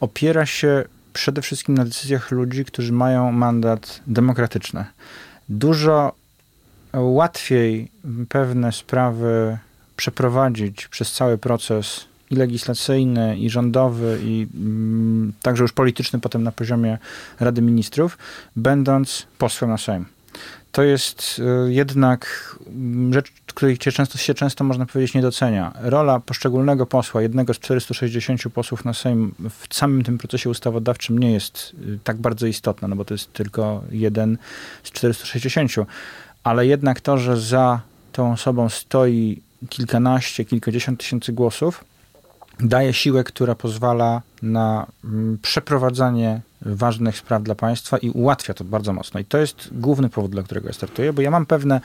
opiera 0.00 0.46
się 0.46 0.84
przede 1.12 1.42
wszystkim 1.42 1.74
na 1.74 1.84
decyzjach 1.84 2.30
ludzi, 2.30 2.64
którzy 2.64 2.92
mają 2.92 3.32
mandat 3.32 4.00
demokratyczny. 4.06 4.84
Dużo 5.48 6.12
łatwiej 6.92 7.90
pewne 8.28 8.72
sprawy 8.72 9.58
przeprowadzić 9.96 10.88
przez 10.88 11.12
cały 11.12 11.38
proces 11.38 12.04
i 12.30 12.36
legislacyjny, 12.36 13.38
i 13.38 13.50
rządowy, 13.50 14.18
i 14.22 14.46
mm, 14.54 15.32
także 15.42 15.64
już 15.64 15.72
polityczny 15.72 16.20
potem 16.20 16.42
na 16.42 16.52
poziomie 16.52 16.98
Rady 17.40 17.62
Ministrów, 17.62 18.18
będąc 18.56 19.26
posłem 19.38 19.70
na 19.70 19.78
Sejm 19.78 20.13
to 20.74 20.82
jest 20.82 21.40
y, 21.68 21.72
jednak 21.72 22.26
rzecz, 23.10 23.32
której 23.46 23.78
często, 23.78 24.18
się 24.18 24.34
często, 24.34 24.64
można 24.64 24.86
powiedzieć, 24.86 25.14
nie 25.14 25.22
docenia. 25.22 25.72
Rola 25.80 26.20
poszczególnego 26.20 26.86
posła, 26.86 27.22
jednego 27.22 27.54
z 27.54 27.58
460 27.58 28.42
posłów 28.54 28.84
na 28.84 28.94
Sejm 28.94 29.34
w 29.50 29.74
samym 29.74 30.04
tym 30.04 30.18
procesie 30.18 30.50
ustawodawczym 30.50 31.18
nie 31.18 31.32
jest 31.32 31.76
y, 31.88 31.98
tak 32.04 32.16
bardzo 32.16 32.46
istotna, 32.46 32.88
no 32.88 32.96
bo 32.96 33.04
to 33.04 33.14
jest 33.14 33.32
tylko 33.32 33.82
jeden 33.90 34.38
z 34.82 34.90
460. 34.90 35.72
Ale 36.44 36.66
jednak 36.66 37.00
to, 37.00 37.18
że 37.18 37.36
za 37.36 37.80
tą 38.12 38.32
osobą 38.32 38.68
stoi 38.68 39.42
kilkanaście, 39.68 40.44
kilkadziesiąt 40.44 41.00
tysięcy 41.00 41.32
głosów, 41.32 41.84
daje 42.60 42.92
siłę, 42.92 43.24
która 43.24 43.54
pozwala 43.54 44.22
na 44.42 44.86
mm, 45.04 45.38
przeprowadzanie 45.42 46.40
ważnych 46.64 47.18
spraw 47.18 47.42
dla 47.42 47.54
państwa 47.54 47.98
i 47.98 48.10
ułatwia 48.10 48.54
to 48.54 48.64
bardzo 48.64 48.92
mocno. 48.92 49.20
I 49.20 49.24
to 49.24 49.38
jest 49.38 49.68
główny 49.72 50.08
powód, 50.08 50.30
dla 50.30 50.42
którego 50.42 50.66
ja 50.66 50.72
startuję, 50.72 51.12
bo 51.12 51.22
ja 51.22 51.30
mam 51.30 51.46
pewne 51.46 51.80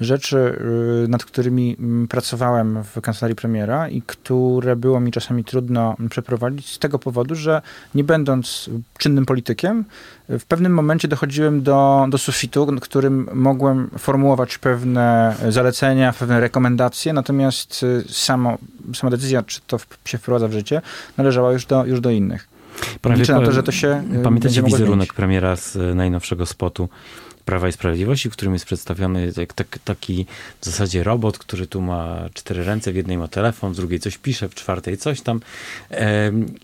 rzeczy, 0.00 0.58
y, 1.04 1.08
nad 1.08 1.24
którymi 1.24 1.76
mm, 1.78 2.08
pracowałem 2.08 2.82
w 2.82 3.00
kancelarii 3.00 3.36
premiera 3.36 3.88
i 3.88 4.02
które 4.02 4.76
było 4.76 5.00
mi 5.00 5.12
czasami 5.12 5.44
trudno 5.44 5.96
przeprowadzić 6.10 6.72
z 6.74 6.78
tego 6.78 6.98
powodu, 6.98 7.34
że 7.34 7.62
nie 7.94 8.04
będąc 8.04 8.70
czynnym 8.98 9.26
politykiem, 9.26 9.84
w 10.38 10.44
pewnym 10.44 10.74
momencie 10.74 11.08
dochodziłem 11.08 11.62
do, 11.62 12.06
do 12.10 12.18
sufitu, 12.18 12.66
którym 12.80 13.28
mogłem 13.34 13.90
formułować 13.98 14.58
pewne 14.58 15.34
zalecenia, 15.48 16.12
pewne 16.12 16.40
rekomendacje, 16.40 17.12
natomiast 17.12 17.82
y, 17.82 18.04
samo, 18.08 18.58
sama 18.94 19.10
decyzja, 19.10 19.42
czy 19.42 19.60
to 19.66 19.78
się 20.04 20.18
wprowadza 20.18 20.48
w 20.48 20.52
życie, 20.52 20.82
należała 21.16 21.52
już 21.52 21.66
do, 21.66 21.84
już 21.84 22.00
do 22.00 22.10
innych. 22.10 22.49
Prawie 23.00 23.20
Liczę 23.20 23.32
na 23.32 23.46
to, 23.46 23.52
że 23.52 23.62
to 23.62 23.72
się. 23.72 24.04
y, 24.20 24.22
Pamiętacie 24.22 24.62
wizerunek 24.62 25.14
premiera 25.14 25.56
z 25.56 25.76
e, 25.76 25.94
najnowszego 25.94 26.46
spotu 26.46 26.88
Prawa 27.44 27.68
i 27.68 27.72
Sprawiedliwości, 27.72 28.30
w 28.30 28.32
którym 28.32 28.52
jest 28.52 28.64
przedstawiony 28.64 29.32
jak 29.36 29.52
tak, 29.52 29.78
taki 29.84 30.26
w 30.60 30.64
zasadzie 30.64 31.02
robot, 31.02 31.38
który 31.38 31.66
tu 31.66 31.80
ma 31.80 32.28
cztery 32.34 32.64
ręce, 32.64 32.92
w 32.92 32.96
jednej 32.96 33.18
ma 33.18 33.28
telefon, 33.28 33.72
w 33.72 33.76
drugiej 33.76 34.00
coś 34.00 34.18
pisze, 34.18 34.48
w 34.48 34.54
czwartej 34.54 34.96
coś 34.96 35.20
tam. 35.20 35.40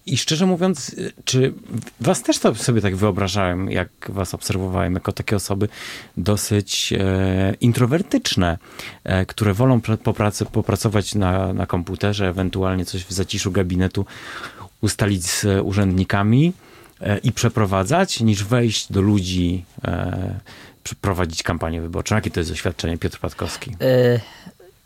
I 0.07 0.17
szczerze 0.17 0.47
mówiąc, 0.47 0.97
e, 0.99 1.23
czy 1.25 1.53
was 2.01 2.23
też 2.23 2.39
to 2.39 2.55
sobie 2.55 2.81
tak 2.81 2.97
wyobrażałem, 2.97 3.71
jak 3.71 3.89
was 4.09 4.35
obserwowałem, 4.35 4.95
jako 4.95 5.13
takie 5.13 5.37
osoby 5.37 5.69
dosyć 6.17 6.93
e, 6.93 7.55
introwertyczne, 7.61 8.59
e, 9.05 9.27
które 9.27 9.55
wolą 9.55 9.81
popracować 10.53 11.15
na, 11.15 11.53
na 11.53 11.67
komputerze, 11.67 12.29
ewentualnie 12.29 12.85
coś 12.85 13.05
w 13.05 13.13
zaciszu 13.13 13.53
gabinetu 13.53 14.07
ustalić 14.87 15.27
z 15.27 15.45
urzędnikami 15.63 16.53
e, 17.01 17.19
i 17.19 17.33
przeprowadzać, 17.33 18.21
niż 18.21 18.45
wejść 18.45 18.93
do 18.93 19.01
ludzi, 19.01 19.65
e, 19.85 20.41
przeprowadzić 20.83 21.43
kampanię 21.43 21.81
wyborczą. 21.81 22.15
Jakie 22.15 22.31
to 22.31 22.41
jest 22.41 22.51
doświadczenie, 22.51 22.99
Piotr 22.99 23.19
Patkowski? 23.19 23.77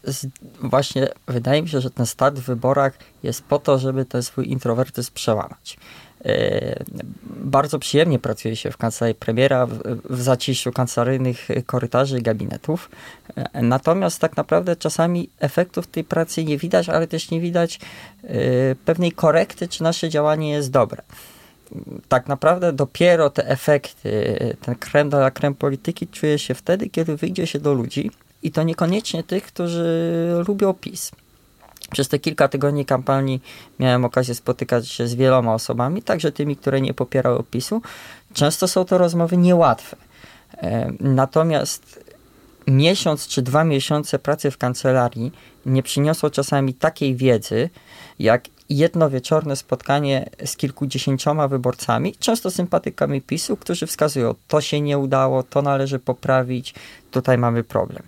Z, 0.05 0.27
właśnie 0.61 1.09
wydaje 1.29 1.63
mi 1.63 1.69
się, 1.69 1.81
że 1.81 1.91
ten 1.91 2.07
start 2.07 2.39
w 2.39 2.47
wyborach 2.47 2.93
jest 3.23 3.43
po 3.45 3.59
to, 3.59 3.79
żeby 3.79 4.05
ten 4.05 4.23
swój 4.23 4.51
introwertyzm 4.51 5.13
przełamać. 5.15 5.77
Y, 6.27 6.85
Bardzo 7.25 7.79
przyjemnie 7.79 8.19
pracuje 8.19 8.57
się 8.57 8.71
w 8.71 8.77
kancelarii 8.77 9.15
premiera, 9.15 9.67
w, 9.67 9.79
w 10.11 10.23
zaciszu 10.23 10.73
kancelaryjnych 10.73 11.49
korytarzy 11.67 12.19
i 12.19 12.23
gabinetów. 12.23 12.91
Y, 13.39 13.63
Natomiast 13.63 14.21
tak 14.21 14.37
naprawdę 14.37 14.77
czasami 14.77 15.31
efektów 15.39 15.87
tej 15.87 16.05
pracy 16.05 16.45
nie 16.45 16.59
widać, 16.59 16.89
ale 16.89 17.07
też 17.07 17.31
nie 17.31 17.41
widać 17.41 17.81
y, 18.25 18.77
pewnej 18.85 19.13
korekty, 19.13 19.69
czy 19.69 19.83
nasze 19.83 20.09
działanie 20.09 20.51
jest 20.51 20.71
dobre 20.71 21.03
tak 22.09 22.29
naprawdę 22.29 22.73
dopiero 22.73 23.31
te 23.31 23.49
efekty, 23.49 24.37
ten 24.61 24.75
krem 24.75 25.11
de 25.11 25.17
la 25.17 25.31
creme 25.31 25.55
polityki 25.55 26.07
czuje 26.07 26.39
się 26.39 26.55
wtedy, 26.55 26.89
kiedy 26.89 27.17
wyjdzie 27.17 27.47
się 27.47 27.59
do 27.59 27.75
ludzi 27.75 28.11
i 28.43 28.51
to 28.51 28.63
niekoniecznie 28.63 29.23
tych, 29.23 29.45
którzy 29.45 30.45
lubią 30.49 30.75
PiS. 30.75 31.11
Przez 31.93 32.09
te 32.09 32.19
kilka 32.19 32.49
tygodni 32.49 32.85
kampanii 32.85 33.43
miałem 33.79 34.05
okazję 34.05 34.35
spotykać 34.35 34.89
się 34.89 35.07
z 35.07 35.15
wieloma 35.15 35.55
osobami, 35.55 36.03
także 36.03 36.33
tymi, 36.33 36.57
które 36.57 36.81
nie 36.81 36.95
popierały 36.95 37.43
PiSu. 37.51 37.83
Często 38.33 38.69
są 38.69 38.85
to 38.85 38.99
rozmowy 38.99 39.37
niełatwe. 39.37 39.97
E, 40.57 40.93
Natomiast 41.01 42.05
miesiąc 42.67 43.27
czy 43.27 43.43
dwa 43.43 43.65
miesiące 43.65 44.19
pracy 44.19 44.51
w 44.51 44.59
kancelarii 44.59 45.33
nie 45.67 45.83
przyniosło 45.83 46.31
czasami 46.31 46.75
takiej 46.75 47.17
wiedzy, 47.17 47.71
jak 48.19 48.45
jedno 48.71 49.11
wieczorne 49.11 49.57
spotkanie 49.57 50.31
z 50.45 50.57
kilkudziesięcioma 50.57 51.49
wyborcami, 51.49 52.15
często 52.19 52.51
sympatykami 52.51 53.23
PiSu, 53.23 53.57
którzy 53.57 53.87
wskazują, 53.87 54.35
to 54.49 54.61
się 54.61 54.81
nie 54.81 54.99
udało, 54.99 55.43
to 55.43 55.63
należy 55.63 55.99
poprawić, 55.99 56.75
tutaj 57.11 57.39
mamy 57.39 57.65
problem. 57.65 58.03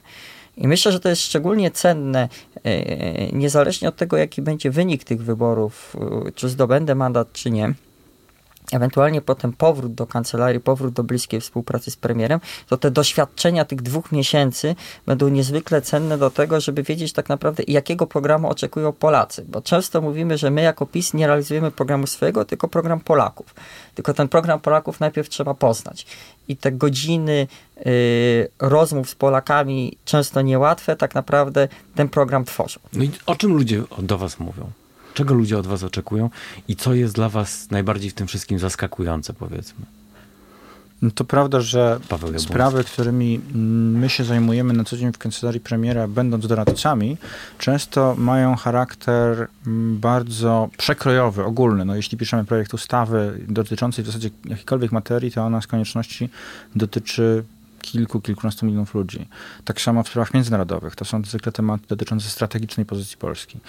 I 0.56 0.68
myślę, 0.68 0.92
że 0.92 1.00
to 1.00 1.08
jest 1.08 1.22
szczególnie 1.22 1.70
cenne, 1.70 2.28
e, 2.64 3.32
niezależnie 3.32 3.88
od 3.88 3.96
tego, 3.96 4.16
jaki 4.16 4.42
będzie 4.42 4.70
wynik 4.70 5.04
tych 5.04 5.24
wyborów, 5.24 5.96
e, 6.26 6.32
czy 6.32 6.48
zdobędę 6.48 6.94
mandat, 6.94 7.32
czy 7.32 7.50
nie. 7.50 7.74
Ewentualnie 8.72 9.20
potem 9.20 9.52
powrót 9.52 9.94
do 9.94 10.06
kancelarii, 10.06 10.60
powrót 10.60 10.94
do 10.94 11.04
bliskiej 11.04 11.40
współpracy 11.40 11.90
z 11.90 11.96
premierem, 11.96 12.40
to 12.68 12.76
te 12.76 12.90
doświadczenia 12.90 13.64
tych 13.64 13.82
dwóch 13.82 14.12
miesięcy 14.12 14.74
będą 15.06 15.28
niezwykle 15.28 15.82
cenne 15.82 16.18
do 16.18 16.30
tego, 16.30 16.60
żeby 16.60 16.82
wiedzieć 16.82 17.12
tak 17.12 17.28
naprawdę, 17.28 17.62
jakiego 17.68 18.06
programu 18.06 18.48
oczekują 18.48 18.92
Polacy. 18.92 19.44
Bo 19.48 19.62
często 19.62 20.00
mówimy, 20.00 20.38
że 20.38 20.50
my 20.50 20.62
jako 20.62 20.86
PiS 20.86 21.14
nie 21.14 21.26
realizujemy 21.26 21.70
programu 21.70 22.06
swojego, 22.06 22.44
tylko 22.44 22.68
program 22.68 23.00
Polaków. 23.00 23.54
Tylko 23.94 24.14
ten 24.14 24.28
program 24.28 24.60
Polaków 24.60 25.00
najpierw 25.00 25.28
trzeba 25.28 25.54
poznać. 25.54 26.06
I 26.48 26.56
te 26.56 26.72
godziny 26.72 27.46
y, 27.86 28.48
rozmów 28.58 29.10
z 29.10 29.14
Polakami, 29.14 29.98
często 30.04 30.42
niełatwe, 30.42 30.96
tak 30.96 31.14
naprawdę 31.14 31.68
ten 31.94 32.08
program 32.08 32.44
tworzą. 32.44 32.80
No 32.92 33.04
i 33.04 33.10
o 33.26 33.34
czym 33.34 33.52
ludzie 33.52 33.82
do 33.98 34.18
was 34.18 34.40
mówią? 34.40 34.70
Czego 35.14 35.34
ludzie 35.34 35.58
od 35.58 35.66
was 35.66 35.82
oczekują 35.82 36.30
i 36.68 36.76
co 36.76 36.94
jest 36.94 37.14
dla 37.14 37.28
was 37.28 37.70
najbardziej 37.70 38.10
w 38.10 38.14
tym 38.14 38.26
wszystkim 38.26 38.58
zaskakujące, 38.58 39.32
powiedzmy? 39.32 39.84
No 41.02 41.10
To 41.10 41.24
prawda, 41.24 41.60
że 41.60 42.00
sprawy, 42.38 42.84
którymi 42.84 43.40
my 43.94 44.08
się 44.08 44.24
zajmujemy 44.24 44.74
na 44.74 44.84
co 44.84 44.96
dzień 44.96 45.12
w 45.12 45.18
kancelarii 45.18 45.60
premiera, 45.60 46.08
będąc 46.08 46.46
doradcami, 46.46 47.16
często 47.58 48.14
mają 48.18 48.56
charakter 48.56 49.48
mm, 49.66 49.98
bardzo 49.98 50.68
przekrojowy, 50.78 51.44
ogólny. 51.44 51.84
No, 51.84 51.96
jeśli 51.96 52.18
piszemy 52.18 52.44
projekt 52.44 52.74
ustawy 52.74 53.38
dotyczącej 53.48 54.04
w 54.04 54.06
zasadzie 54.06 54.30
jakiejkolwiek 54.44 54.92
materii, 54.92 55.32
to 55.32 55.42
ona 55.42 55.60
z 55.60 55.66
konieczności 55.66 56.28
dotyczy 56.76 57.44
kilku, 57.82 58.20
kilkunastu 58.20 58.66
milionów 58.66 58.94
ludzi. 58.94 59.28
Tak 59.64 59.80
samo 59.80 60.02
w 60.02 60.08
sprawach 60.08 60.34
międzynarodowych. 60.34 60.96
To 60.96 61.04
są 61.04 61.24
zwykle 61.24 61.52
tematy 61.52 61.84
dotyczące 61.88 62.28
strategicznej 62.28 62.86
pozycji 62.86 63.16
Polski. 63.16 63.60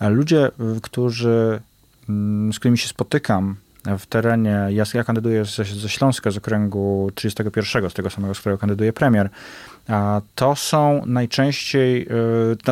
Ludzie, 0.00 0.50
którzy, 0.82 1.60
mm, 2.08 2.52
z 2.52 2.58
którymi 2.58 2.78
się 2.78 2.88
spotykam 2.88 3.56
w 3.98 4.06
terenie, 4.06 4.66
ja, 4.70 4.84
ja 4.94 5.04
kandyduję 5.04 5.44
ze, 5.44 5.64
ze 5.64 5.88
Śląska, 5.88 6.30
z 6.30 6.36
okręgu 6.36 7.10
31, 7.14 7.90
z 7.90 7.94
tego 7.94 8.10
samego, 8.10 8.34
z 8.34 8.40
którego 8.40 8.58
kandyduje 8.58 8.92
premier, 8.92 9.30
to 10.34 10.56
są 10.56 11.02
najczęściej, 11.06 12.08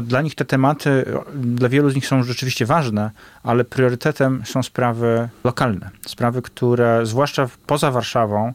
y, 0.01 0.03
dla- 0.03 0.23
nich 0.23 0.35
te 0.35 0.45
tematy, 0.45 0.91
y, 0.91 1.05
dla 1.35 1.69
wielu 1.69 1.91
z 1.91 1.95
nich 1.95 2.07
są 2.07 2.23
rzeczywiście 2.23 2.67
ważne, 2.67 3.11
ale 3.43 3.65
priorytetem 3.65 4.43
są 4.45 4.63
sprawy 4.63 5.29
lokalne. 5.45 5.91
Sprawy, 6.07 6.43
które 6.43 7.07
zwłaszcza 7.07 7.49
poza 7.67 7.91
Warszawą 7.91 8.53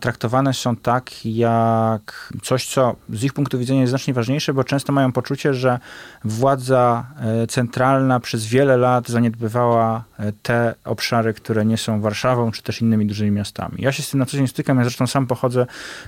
traktowane 0.00 0.54
są 0.54 0.76
tak 0.76 1.26
jak 1.26 2.32
coś, 2.42 2.66
co 2.66 2.96
z 3.08 3.24
ich 3.24 3.32
punktu 3.32 3.58
widzenia 3.58 3.80
jest 3.80 3.90
znacznie 3.90 4.14
ważniejsze, 4.14 4.54
bo 4.54 4.64
często 4.64 4.92
mają 4.92 5.12
poczucie, 5.12 5.54
że 5.54 5.78
władza 6.24 7.06
e, 7.20 7.46
centralna 7.46 8.20
przez 8.20 8.46
wiele 8.46 8.76
lat 8.76 9.08
zaniedbywała 9.08 10.04
e, 10.18 10.32
te 10.42 10.74
obszary, 10.84 11.34
które 11.34 11.64
nie 11.64 11.76
są 11.76 12.00
Warszawą, 12.00 12.52
czy 12.52 12.62
też 12.62 12.80
innymi 12.80 13.06
dużymi 13.06 13.30
miastami. 13.30 13.74
Ja 13.78 13.92
się 13.92 14.02
z 14.02 14.10
tym 14.10 14.20
na 14.20 14.26
co 14.26 14.36
dzień 14.36 14.48
stykam, 14.48 14.78
ja 14.78 14.84
zresztą 14.84 15.06
sam 15.06 15.26
pochodzę 15.26 15.66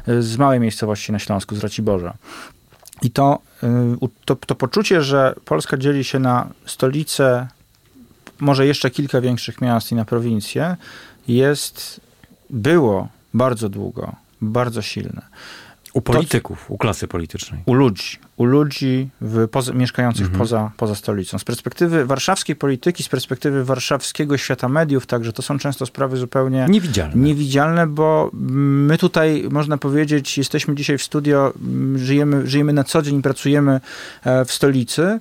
e, 0.08 0.22
z 0.22 0.36
małej 0.36 0.60
miejscowości 0.60 1.12
na 1.12 1.18
Śląsku, 1.18 1.56
z 1.56 1.58
Raciborza. 1.58 2.14
I 3.02 3.10
to, 3.10 3.38
to, 4.24 4.36
to 4.36 4.54
poczucie, 4.54 5.02
że 5.02 5.34
Polska 5.44 5.76
dzieli 5.76 6.04
się 6.04 6.18
na 6.18 6.48
stolicę, 6.66 7.48
może 8.40 8.66
jeszcze 8.66 8.90
kilka 8.90 9.20
większych 9.20 9.60
miast 9.60 9.92
i 9.92 9.94
na 9.94 10.04
prowincje, 10.04 10.76
jest, 11.28 12.00
było 12.50 13.08
bardzo 13.34 13.68
długo, 13.68 14.16
bardzo 14.40 14.82
silne. 14.82 15.22
U 15.94 16.00
polityków, 16.00 16.70
u 16.70 16.78
klasy 16.78 17.08
politycznej. 17.08 17.62
U 17.66 17.74
ludzi, 17.74 18.18
u 18.36 18.44
ludzi 18.44 19.08
w, 19.20 19.48
poza, 19.48 19.72
mieszkających 19.72 20.22
Mhm. 20.26 20.38
poza, 20.38 20.70
poza 20.76 20.94
stolicą. 20.94 21.38
Z 21.38 21.44
perspektywy 21.44 22.06
warszawskiej 22.06 22.56
polityki, 22.56 23.02
z 23.02 23.08
perspektywy 23.08 23.64
warszawskiego 23.64 24.36
świata 24.36 24.68
mediów, 24.68 25.06
także 25.06 25.32
to 25.32 25.42
są 25.42 25.58
często 25.58 25.86
sprawy 25.86 26.16
zupełnie 26.16 26.66
Niewidzialne. 26.68 27.16
niewidzialne, 27.16 27.86
bo 27.86 28.30
my 28.32 28.98
tutaj, 28.98 29.44
można 29.50 29.78
powiedzieć, 29.78 30.38
jesteśmy 30.38 30.74
dzisiaj 30.74 30.98
w 30.98 31.02
studio, 31.02 31.52
m, 31.62 31.98
żyjemy, 31.98 32.46
żyjemy 32.46 32.72
na 32.72 32.84
co 32.84 33.02
dzień, 33.02 33.22
pracujemy 33.22 33.80
e, 34.24 34.44
w 34.44 34.52
stolicy. 34.52 35.20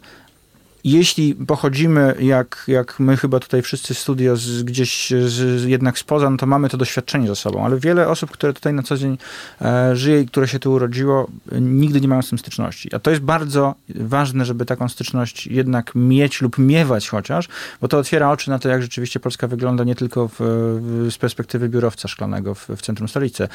Jeśli 0.83 1.35
pochodzimy, 1.35 2.15
jak, 2.19 2.63
jak 2.67 2.99
my 2.99 3.17
chyba 3.17 3.39
tutaj 3.39 3.61
wszyscy 3.61 3.93
w 3.93 3.99
studio, 3.99 4.35
z, 4.35 4.63
gdzieś 4.63 5.13
z, 5.25 5.63
jednak 5.63 5.99
spoza, 5.99 6.29
no 6.29 6.37
to 6.37 6.45
mamy 6.45 6.69
to 6.69 6.77
doświadczenie 6.77 7.27
ze 7.27 7.35
sobą, 7.35 7.65
ale 7.65 7.79
wiele 7.79 8.07
osób, 8.07 8.31
które 8.31 8.53
tutaj 8.53 8.73
na 8.73 8.83
co 8.83 8.97
dzień 8.97 9.17
e, 9.61 9.95
żyje 9.95 10.21
i 10.21 10.25
które 10.25 10.47
się 10.47 10.59
tu 10.59 10.71
urodziło, 10.71 11.27
e, 11.51 11.61
nigdy 11.61 12.01
nie 12.01 12.07
mają 12.07 12.21
z 12.21 12.29
tym 12.29 12.37
styczności. 12.37 12.95
A 12.95 12.99
to 12.99 13.11
jest 13.11 13.21
bardzo 13.21 13.75
ważne, 13.95 14.45
żeby 14.45 14.65
taką 14.65 14.89
styczność 14.89 15.47
jednak 15.47 15.91
mieć 15.95 16.41
lub 16.41 16.57
miewać 16.57 17.09
chociaż, 17.09 17.47
bo 17.81 17.87
to 17.87 17.97
otwiera 17.97 18.31
oczy 18.31 18.49
na 18.49 18.59
to, 18.59 18.69
jak 18.69 18.81
rzeczywiście 18.81 19.19
Polska 19.19 19.47
wygląda 19.47 19.83
nie 19.83 19.95
tylko 19.95 20.27
w, 20.27 20.35
w, 20.39 21.07
z 21.11 21.17
perspektywy 21.17 21.69
biurowca 21.69 22.07
szklanego 22.07 22.55
w, 22.55 22.69
w 22.77 22.81
centrum 22.81 23.07
stolicy. 23.07 23.47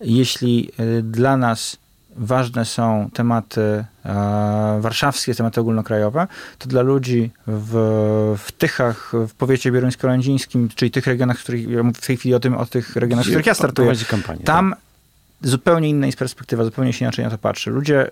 Jeśli 0.00 0.70
y, 0.80 1.02
dla 1.02 1.36
nas 1.36 1.85
ważne 2.18 2.64
są 2.64 3.10
tematy 3.12 3.84
e, 4.04 4.78
warszawskie, 4.80 5.34
tematy 5.34 5.60
ogólnokrajowe, 5.60 6.26
to 6.58 6.68
dla 6.68 6.82
ludzi 6.82 7.30
w, 7.46 8.34
w 8.38 8.52
Tychach, 8.52 9.12
w 9.28 9.34
powiecie 9.34 9.72
bieruńsko-lędzińskim, 9.72 10.68
czyli 10.74 10.90
tych 10.90 11.06
regionach, 11.06 11.38
w 11.38 11.42
których, 11.42 11.68
ja 11.68 11.82
mówię 11.82 12.00
w 12.00 12.06
tej 12.06 12.16
chwili 12.16 12.34
o, 12.34 12.40
tym, 12.40 12.54
o 12.54 12.66
tych 12.66 12.96
regionach, 12.96 13.24
w 13.24 13.28
których 13.28 13.46
ja 13.46 13.54
startuję, 13.54 13.92
kampanię, 14.08 14.44
tam 14.44 14.70
tak. 14.70 15.48
zupełnie 15.50 15.88
inna 15.88 16.06
jest 16.06 16.18
perspektywa, 16.18 16.64
zupełnie 16.64 16.92
się 16.92 17.04
inaczej 17.04 17.24
na 17.24 17.30
to 17.30 17.38
patrzy. 17.38 17.70
Ludzie, 17.70 18.10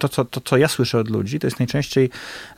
to 0.00 0.08
co, 0.08 0.24
to 0.24 0.40
co 0.40 0.56
ja 0.56 0.68
słyszę 0.68 0.98
od 0.98 1.10
ludzi, 1.10 1.38
to 1.38 1.46
jest 1.46 1.58
najczęściej 1.58 2.10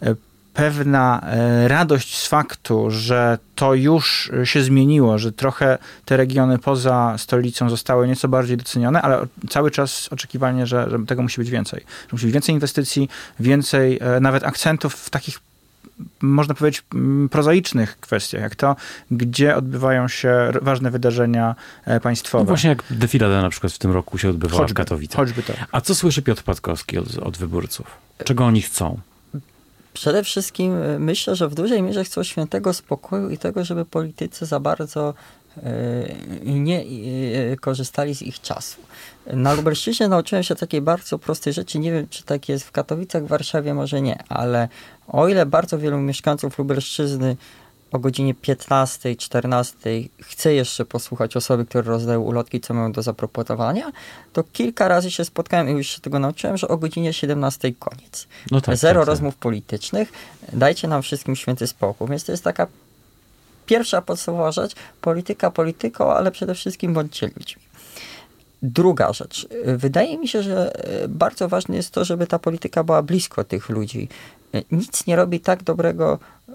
e, 0.02 0.14
pewna 0.54 1.20
e, 1.20 1.68
radość 1.68 2.18
z 2.18 2.28
faktu, 2.28 2.90
że 2.90 3.38
to 3.54 3.74
już 3.74 4.30
się 4.44 4.62
zmieniło, 4.62 5.18
że 5.18 5.32
trochę 5.32 5.78
te 6.04 6.16
regiony 6.16 6.58
poza 6.58 7.14
stolicą 7.18 7.70
zostały 7.70 8.08
nieco 8.08 8.28
bardziej 8.28 8.56
docenione, 8.56 9.02
ale 9.02 9.26
cały 9.48 9.70
czas 9.70 10.08
oczekiwanie, 10.12 10.66
że, 10.66 10.90
że 10.90 10.98
tego 11.06 11.22
musi 11.22 11.40
być 11.40 11.50
więcej. 11.50 11.80
Że 11.80 12.08
musi 12.12 12.26
być 12.26 12.32
więcej 12.32 12.54
inwestycji, 12.54 13.08
więcej 13.40 13.98
e, 14.00 14.20
nawet 14.20 14.44
akcentów 14.44 14.94
w 14.94 15.10
takich 15.10 15.40
można 16.20 16.54
powiedzieć, 16.54 16.84
prozaicznych 17.30 18.00
kwestiach, 18.00 18.42
jak 18.42 18.56
to, 18.56 18.76
gdzie 19.10 19.56
odbywają 19.56 20.08
się 20.08 20.52
ważne 20.62 20.90
wydarzenia 20.90 21.54
e, 21.84 22.00
państwowe. 22.00 22.44
No 22.44 22.48
właśnie 22.48 22.70
jak 22.70 22.84
defilada 22.90 23.42
na 23.42 23.50
przykład 23.50 23.72
w 23.72 23.78
tym 23.78 23.90
roku 23.90 24.18
się 24.18 24.28
odbywała 24.28 24.62
choćby, 24.62 24.74
w 24.74 24.76
Katowicach. 24.76 25.16
Choćby 25.16 25.42
to. 25.42 25.52
A 25.72 25.80
co 25.80 25.94
słyszy 25.94 26.22
Piotr 26.22 26.42
Patkowski 26.42 26.98
od, 26.98 27.18
od 27.18 27.36
wyborców? 27.36 27.86
Czego 28.24 28.44
oni 28.44 28.62
chcą? 28.62 29.00
Przede 29.92 30.24
wszystkim 30.24 30.72
e, 30.82 30.98
myślę, 30.98 31.36
że 31.36 31.48
w 31.48 31.54
dużej 31.54 31.82
mierze 31.82 32.04
chcą 32.04 32.22
świętego 32.22 32.72
spokoju 32.72 33.30
i 33.30 33.38
tego, 33.38 33.64
żeby 33.64 33.84
politycy 33.84 34.46
za 34.46 34.60
bardzo 34.60 35.14
e, 35.56 35.62
nie 36.44 36.80
e, 36.80 37.56
korzystali 37.56 38.14
z 38.14 38.22
ich 38.22 38.40
czasu. 38.40 38.80
Na 39.26 39.54
Lubelszczyźnie 39.54 40.08
nauczyłem 40.08 40.42
się 40.42 40.54
takiej 40.54 40.80
bardzo 40.80 41.18
prostej 41.18 41.52
rzeczy. 41.52 41.78
Nie 41.78 41.92
wiem, 41.92 42.06
czy 42.10 42.22
tak 42.22 42.48
jest 42.48 42.64
w 42.64 42.72
Katowicach, 42.72 43.24
w 43.24 43.28
Warszawie, 43.28 43.74
może 43.74 44.02
nie, 44.02 44.18
ale 44.28 44.68
o 45.08 45.28
ile 45.28 45.46
bardzo 45.46 45.78
wielu 45.78 45.98
mieszkańców 45.98 46.58
Lubelszczyzny 46.58 47.36
o 47.92 47.98
godzinie 47.98 48.34
15, 48.34 49.16
14 49.16 49.90
chcę 50.20 50.54
jeszcze 50.54 50.84
posłuchać 50.84 51.36
osoby, 51.36 51.66
które 51.66 51.82
rozdają 51.82 52.20
ulotki, 52.20 52.60
co 52.60 52.74
mają 52.74 52.92
do 52.92 53.02
zaproponowania, 53.02 53.92
to 54.32 54.44
kilka 54.52 54.88
razy 54.88 55.10
się 55.10 55.24
spotkałem 55.24 55.68
i 55.68 55.72
już 55.72 55.86
się 55.86 56.00
tego 56.00 56.18
nauczyłem, 56.18 56.56
że 56.56 56.68
o 56.68 56.76
godzinie 56.76 57.12
17 57.12 57.72
koniec. 57.72 58.26
No 58.50 58.60
tak, 58.60 58.76
Zero 58.76 59.00
tak, 59.00 59.00
tak. 59.00 59.08
rozmów 59.08 59.34
tak. 59.34 59.40
politycznych. 59.40 60.12
Dajcie 60.52 60.88
nam 60.88 61.02
wszystkim 61.02 61.36
święty 61.36 61.66
spokój. 61.66 62.08
Więc 62.08 62.24
to 62.24 62.32
jest 62.32 62.44
taka 62.44 62.66
pierwsza 63.66 64.02
podstawowa 64.02 64.52
rzecz. 64.52 64.74
Polityka 65.00 65.50
polityką, 65.50 66.12
ale 66.12 66.30
przede 66.30 66.54
wszystkim 66.54 66.94
bądźcie 66.94 67.30
ludźmi. 67.36 67.62
Druga 68.62 69.12
rzecz. 69.12 69.48
Wydaje 69.64 70.18
mi 70.18 70.28
się, 70.28 70.42
że 70.42 70.72
bardzo 71.08 71.48
ważne 71.48 71.76
jest 71.76 71.90
to, 71.90 72.04
żeby 72.04 72.26
ta 72.26 72.38
polityka 72.38 72.84
była 72.84 73.02
blisko 73.02 73.44
tych 73.44 73.68
ludzi. 73.68 74.08
Nic 74.72 75.06
nie 75.06 75.16
robi 75.16 75.40
tak 75.40 75.62
dobrego 75.62 76.18
y, 76.48 76.52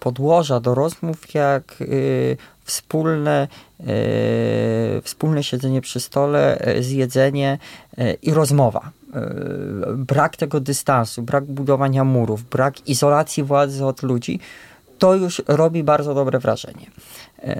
podłoża 0.00 0.60
do 0.60 0.74
rozmów, 0.74 1.34
jak 1.34 1.80
y, 1.80 2.36
wspólne, 2.64 3.48
wspólne 5.02 5.42
siedzenie 5.42 5.80
przy 5.80 6.00
stole, 6.00 6.66
zjedzenie 6.80 7.58
i 8.22 8.30
rozmowa. 8.30 8.90
Brak 9.96 10.36
tego 10.36 10.60
dystansu, 10.60 11.22
brak 11.22 11.44
budowania 11.44 12.04
murów, 12.04 12.44
brak 12.44 12.88
izolacji 12.88 13.42
władzy 13.42 13.84
od 13.84 14.02
ludzi, 14.02 14.40
to 14.98 15.14
już 15.14 15.42
robi 15.48 15.84
bardzo 15.84 16.14
dobre 16.14 16.38
wrażenie. 16.38 16.90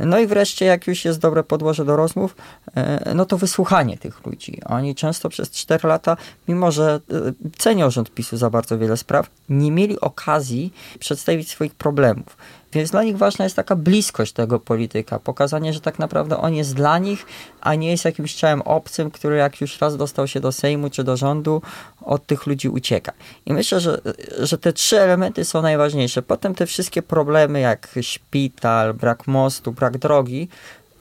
No 0.01 0.19
i 0.19 0.27
wreszcie, 0.27 0.65
jak 0.65 0.87
już 0.87 1.05
jest 1.05 1.19
dobre 1.19 1.45
podłoże 1.45 1.85
do 1.85 1.97
rozmów, 1.97 2.37
e, 2.75 3.15
no 3.15 3.27
to 3.27 3.39
wysłuchanie 3.39 3.99
tych 3.99 4.27
ludzi. 4.27 4.61
Oni 4.65 4.95
często 4.95 5.29
przez 5.29 5.51
4 5.51 5.89
lata, 5.89 6.17
mimo 6.49 6.71
że 6.71 7.01
e, 7.11 7.33
cenią 7.59 7.91
rząd 7.91 8.11
PiSu 8.11 8.37
za 8.37 8.51
bardzo 8.51 8.79
wiele 8.79 8.97
spraw, 8.97 9.31
nie 9.49 9.71
mieli 9.71 10.01
okazji 10.01 10.73
przedstawić 10.99 11.51
swoich 11.51 11.75
problemów. 11.75 12.37
Więc 12.73 12.91
dla 12.91 13.03
nich 13.03 13.19
ważna 13.19 13.45
jest 13.45 13.57
taka 13.57 13.77
bliskość 13.77 14.33
tego 14.33 14.61
polityka, 14.61 15.19
pokazanie, 15.19 15.73
że 15.73 15.81
tak 15.81 15.99
naprawdę 15.99 16.37
on 16.37 16.55
jest 16.55 16.75
dla 16.75 16.99
nich, 16.99 17.27
a 17.61 17.75
nie 17.75 17.91
jest 17.91 18.05
jakimś 18.05 18.35
ciałem 18.35 18.63
obcym, 18.63 19.11
który 19.11 19.37
jak 19.37 19.61
już 19.61 19.81
raz 19.81 19.97
dostał 19.97 20.27
się 20.27 20.41
do 20.41 20.53
Sejmu 20.53 20.91
czy 20.91 21.05
do 21.05 21.17
rządu, 21.17 21.63
od 22.03 22.27
tych 22.27 22.47
ludzi 22.47 22.69
ucieka. 22.69 23.13
I 23.47 23.53
myślę, 23.53 23.81
że, 23.81 24.01
że 24.39 24.59
te 24.59 24.73
trzy 24.73 25.01
elementy 25.01 25.45
są 25.45 25.63
najważniejsze. 25.63 26.23
Potem 26.23 26.55
te 26.55 26.67
wszystkie 26.67 27.03
problemy 27.03 27.61
jak 27.61 27.89
szpital, 28.03 28.95
brak 28.95 29.27
mostu, 29.27 29.73
brak 29.73 29.99
drogi, 29.99 30.49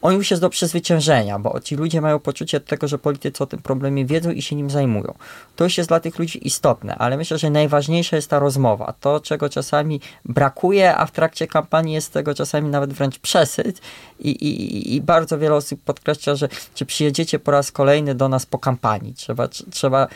on 0.01 0.13
już 0.13 0.31
jest 0.31 0.41
do 0.41 0.49
przezwyciężenia, 0.49 1.39
bo 1.39 1.59
ci 1.59 1.75
ludzie 1.75 2.01
mają 2.01 2.19
poczucie 2.19 2.59
tego, 2.59 2.87
że 2.87 2.97
politycy 2.97 3.43
o 3.43 3.47
tym 3.47 3.61
problemie 3.61 4.05
wiedzą 4.05 4.31
i 4.31 4.41
się 4.41 4.55
nim 4.55 4.69
zajmują. 4.69 5.13
To 5.55 5.63
już 5.63 5.77
jest 5.77 5.89
dla 5.89 5.99
tych 5.99 6.19
ludzi 6.19 6.47
istotne, 6.47 6.95
ale 6.95 7.17
myślę, 7.17 7.37
że 7.37 7.49
najważniejsza 7.49 8.15
jest 8.15 8.29
ta 8.29 8.39
rozmowa. 8.39 8.93
To, 8.99 9.19
czego 9.19 9.49
czasami 9.49 10.01
brakuje, 10.25 10.95
a 10.95 11.05
w 11.05 11.11
trakcie 11.11 11.47
kampanii 11.47 11.93
jest 11.93 12.13
tego 12.13 12.33
czasami 12.33 12.69
nawet 12.69 12.93
wręcz 12.93 13.19
przesyt 13.19 13.81
i, 14.19 14.29
i, 14.29 14.95
i 14.95 15.01
bardzo 15.01 15.39
wiele 15.39 15.55
osób 15.55 15.81
podkreśla, 15.81 16.35
że 16.35 16.49
czy 16.75 16.85
przyjedziecie 16.85 17.39
po 17.39 17.51
raz 17.51 17.71
kolejny 17.71 18.15
do 18.15 18.29
nas 18.29 18.45
po 18.45 18.59
kampanii. 18.59 19.13
Trzeba, 19.13 19.47
trzeba, 19.47 20.07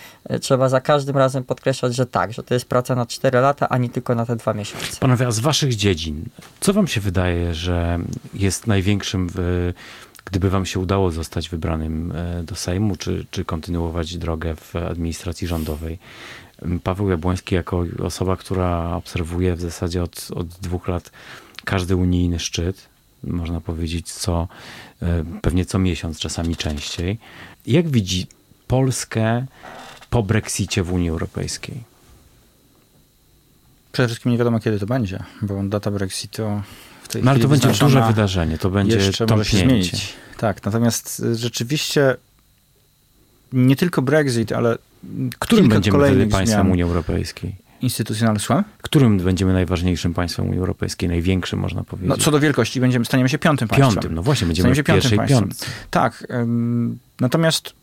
trzeba 0.41 0.69
za 0.69 0.81
każdym 0.81 1.17
razem 1.17 1.43
podkreślać, 1.43 1.95
że 1.95 2.05
tak, 2.05 2.33
że 2.33 2.43
to 2.43 2.53
jest 2.53 2.65
praca 2.65 2.95
na 2.95 3.05
4 3.05 3.39
lata, 3.39 3.69
a 3.69 3.77
nie 3.77 3.89
tylko 3.89 4.15
na 4.15 4.25
te 4.25 4.35
dwa 4.35 4.53
miesiące. 4.53 4.97
Panowie, 4.99 5.27
a 5.27 5.31
z 5.31 5.39
waszych 5.39 5.75
dziedzin, 5.75 6.25
co 6.59 6.73
wam 6.73 6.87
się 6.87 7.01
wydaje, 7.01 7.53
że 7.53 7.99
jest 8.33 8.67
największym 8.67 9.27
w 9.33 9.71
gdyby 10.25 10.49
wam 10.49 10.65
się 10.65 10.79
udało 10.79 11.11
zostać 11.11 11.49
wybranym 11.49 12.11
e, 12.11 12.43
do 12.43 12.55
Sejmu, 12.55 12.95
czy, 12.95 13.25
czy 13.31 13.45
kontynuować 13.45 14.17
drogę 14.17 14.55
w 14.55 14.75
administracji 14.75 15.47
rządowej. 15.47 15.99
Paweł 16.83 17.09
Jabłoński 17.09 17.55
jako 17.55 17.85
osoba, 18.03 18.37
która 18.37 18.95
obserwuje 18.95 19.55
w 19.55 19.61
zasadzie 19.61 20.03
od, 20.03 20.27
od 20.35 20.47
dwóch 20.47 20.87
lat 20.87 21.11
każdy 21.65 21.95
unijny 21.95 22.39
szczyt, 22.39 22.89
można 23.23 23.61
powiedzieć 23.61 24.11
co, 24.11 24.47
e, 25.01 25.23
pewnie 25.41 25.65
co 25.65 25.79
miesiąc, 25.79 26.19
czasami 26.19 26.55
częściej. 26.55 27.19
Jak 27.67 27.89
widzi 27.89 28.27
Polskę 28.67 29.45
po 30.09 30.23
Brexicie 30.23 30.83
w 30.83 30.93
Unii 30.93 31.09
Europejskiej? 31.09 31.83
Przede 33.91 34.07
wszystkim 34.07 34.31
nie 34.31 34.37
wiadomo, 34.37 34.59
kiedy 34.59 34.79
to 34.79 34.85
będzie, 34.85 35.23
bo 35.41 35.63
data 35.63 35.91
Brexitu 35.91 36.61
tej 37.11 37.23
No 37.23 37.31
ale 37.31 37.39
to 37.39 37.47
będzie 37.47 37.67
duże 37.67 38.07
wydarzenie, 38.07 38.57
to 38.57 38.69
będzie 38.69 38.97
jeszcze 38.97 39.25
może 39.25 39.45
się 39.45 39.57
zmienić. 39.57 40.13
Tak, 40.37 40.65
natomiast 40.65 41.19
y, 41.19 41.35
rzeczywiście 41.35 42.15
nie 43.53 43.75
tylko 43.75 44.01
Brexit, 44.01 44.51
ale 44.51 44.77
Którym 45.39 45.69
będziemy 45.69 46.05
wtedy 46.05 46.27
państwem 46.27 46.71
Unii 46.71 46.83
Europejskiej? 46.83 47.55
Instytucjonalny, 47.81 48.39
słucham? 48.39 48.63
Którym 48.81 49.17
będziemy 49.17 49.53
najważniejszym 49.53 50.13
państwem 50.13 50.45
Unii 50.47 50.59
Europejskiej, 50.59 51.09
największym 51.09 51.59
można 51.59 51.83
powiedzieć? 51.83 52.09
No, 52.09 52.17
co 52.17 52.31
do 52.31 52.39
wielkości 52.39 52.79
będziemy, 52.79 53.05
staniemy 53.05 53.29
się 53.29 53.37
piątym 53.37 53.67
państwem. 53.67 53.93
Piątym, 53.93 54.15
no 54.15 54.23
właśnie, 54.23 54.47
będziemy 54.47 54.75
staniemy 54.75 55.01
się 55.01 55.17
piątym 55.17 55.17
państwem. 55.17 55.69
Tak, 55.91 56.27
ym, 56.31 56.99
natomiast 57.19 57.73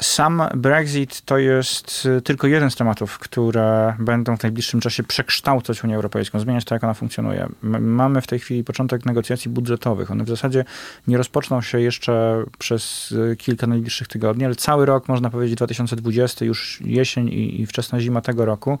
sam 0.00 0.42
Brexit 0.54 1.20
to 1.20 1.38
jest 1.38 2.06
y, 2.18 2.22
tylko 2.22 2.46
jeden 2.46 2.70
z 2.70 2.76
tematów, 2.76 3.18
które 3.18 3.96
będą 3.98 4.36
w 4.36 4.42
najbliższym 4.42 4.80
czasie 4.80 5.02
przekształcać 5.02 5.84
Unię 5.84 5.96
Europejską, 5.96 6.40
zmieniać 6.40 6.64
to, 6.64 6.74
jak 6.74 6.84
ona 6.84 6.94
funkcjonuje. 6.94 7.48
Mamy 7.62 8.20
w 8.20 8.26
tej 8.26 8.38
chwili 8.38 8.64
początek 8.64 9.06
negocjacji 9.06 9.50
budżetowych. 9.50 10.10
One 10.10 10.24
w 10.24 10.28
zasadzie 10.28 10.64
nie 11.06 11.16
rozpoczną 11.16 11.60
się 11.60 11.80
jeszcze 11.80 12.44
przez 12.58 13.12
y, 13.12 13.36
kilka 13.36 13.66
najbliższych 13.66 14.08
tygodni, 14.08 14.44
ale 14.44 14.54
cały 14.54 14.86
rok, 14.86 15.08
można 15.08 15.30
powiedzieć 15.30 15.56
2020, 15.56 16.44
już 16.44 16.80
jesień 16.84 17.28
i, 17.28 17.60
i 17.60 17.66
wczesna 17.66 18.00
zima 18.00 18.20
tego 18.20 18.44
roku, 18.44 18.78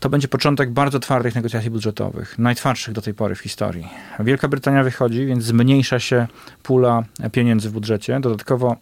to 0.00 0.08
będzie 0.08 0.28
początek 0.28 0.70
bardzo 0.70 1.00
twardych 1.00 1.34
negocjacji 1.34 1.70
budżetowych, 1.70 2.38
najtwardszych 2.38 2.94
do 2.94 3.02
tej 3.02 3.14
pory 3.14 3.34
w 3.34 3.40
historii. 3.40 3.88
Wielka 4.20 4.48
Brytania 4.48 4.84
wychodzi, 4.84 5.26
więc 5.26 5.44
zmniejsza 5.44 5.98
się 5.98 6.26
pula 6.62 7.04
pieniędzy 7.32 7.68
w 7.68 7.72
budżecie. 7.72 8.20
Dodatkowo 8.20 8.76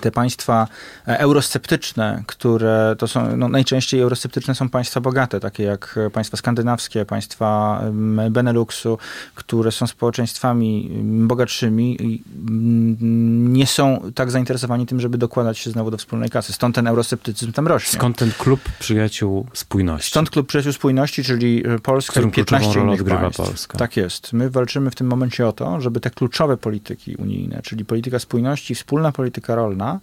te 0.00 0.10
państwa 0.10 0.68
e, 1.08 1.18
eurosceptyczne, 1.18 2.22
które 2.26 2.96
to 2.98 3.08
są, 3.08 3.36
no 3.36 3.48
najczęściej 3.48 4.00
eurosceptyczne 4.00 4.54
są 4.54 4.68
państwa 4.68 5.00
bogate, 5.00 5.40
takie 5.40 5.62
jak 5.62 5.98
państwa 6.12 6.36
skandynawskie, 6.36 7.04
państwa 7.04 7.80
Beneluxu, 8.30 8.98
które 9.34 9.72
są 9.72 9.86
społeczeństwami 9.86 10.90
bogatszymi 11.04 12.02
i 12.02 12.22
nie 13.50 13.66
są 13.66 14.10
tak 14.14 14.30
zainteresowani 14.30 14.86
tym, 14.86 15.00
żeby 15.00 15.18
dokładać 15.18 15.58
się 15.58 15.70
znowu 15.70 15.90
do 15.90 15.98
wspólnej 15.98 16.30
kasy. 16.30 16.52
Stąd 16.52 16.74
ten 16.74 16.86
eurosceptycyzm 16.86 17.52
tam 17.52 17.66
rośnie. 17.66 17.98
Skąd 17.98 18.16
ten 18.16 18.32
klub 18.38 18.60
przyjaciół 18.78 19.46
spójności? 19.52 20.10
Stąd 20.10 20.30
klub 20.30 20.46
przyjaciół 20.46 20.72
spójności, 20.72 21.24
czyli 21.24 21.62
Polska 21.82 22.20
i 22.20 22.30
15 22.30 22.80
innych 22.80 23.04
państw. 23.04 23.36
Polska. 23.36 23.78
Tak 23.78 23.96
jest. 23.96 24.32
My 24.32 24.50
walczymy 24.50 24.90
w 24.90 24.94
tym 24.94 25.06
momencie 25.06 25.48
o 25.48 25.52
to, 25.52 25.80
żeby 25.80 26.00
te 26.00 26.10
kluczowe 26.10 26.56
polityki 26.56 27.16
unijne, 27.16 27.62
czyli 27.62 27.84
polityka 27.84 28.18
spójności, 28.18 28.74
wspólna 28.74 29.12
polityka 29.12 29.54
rolna, 29.64 30.00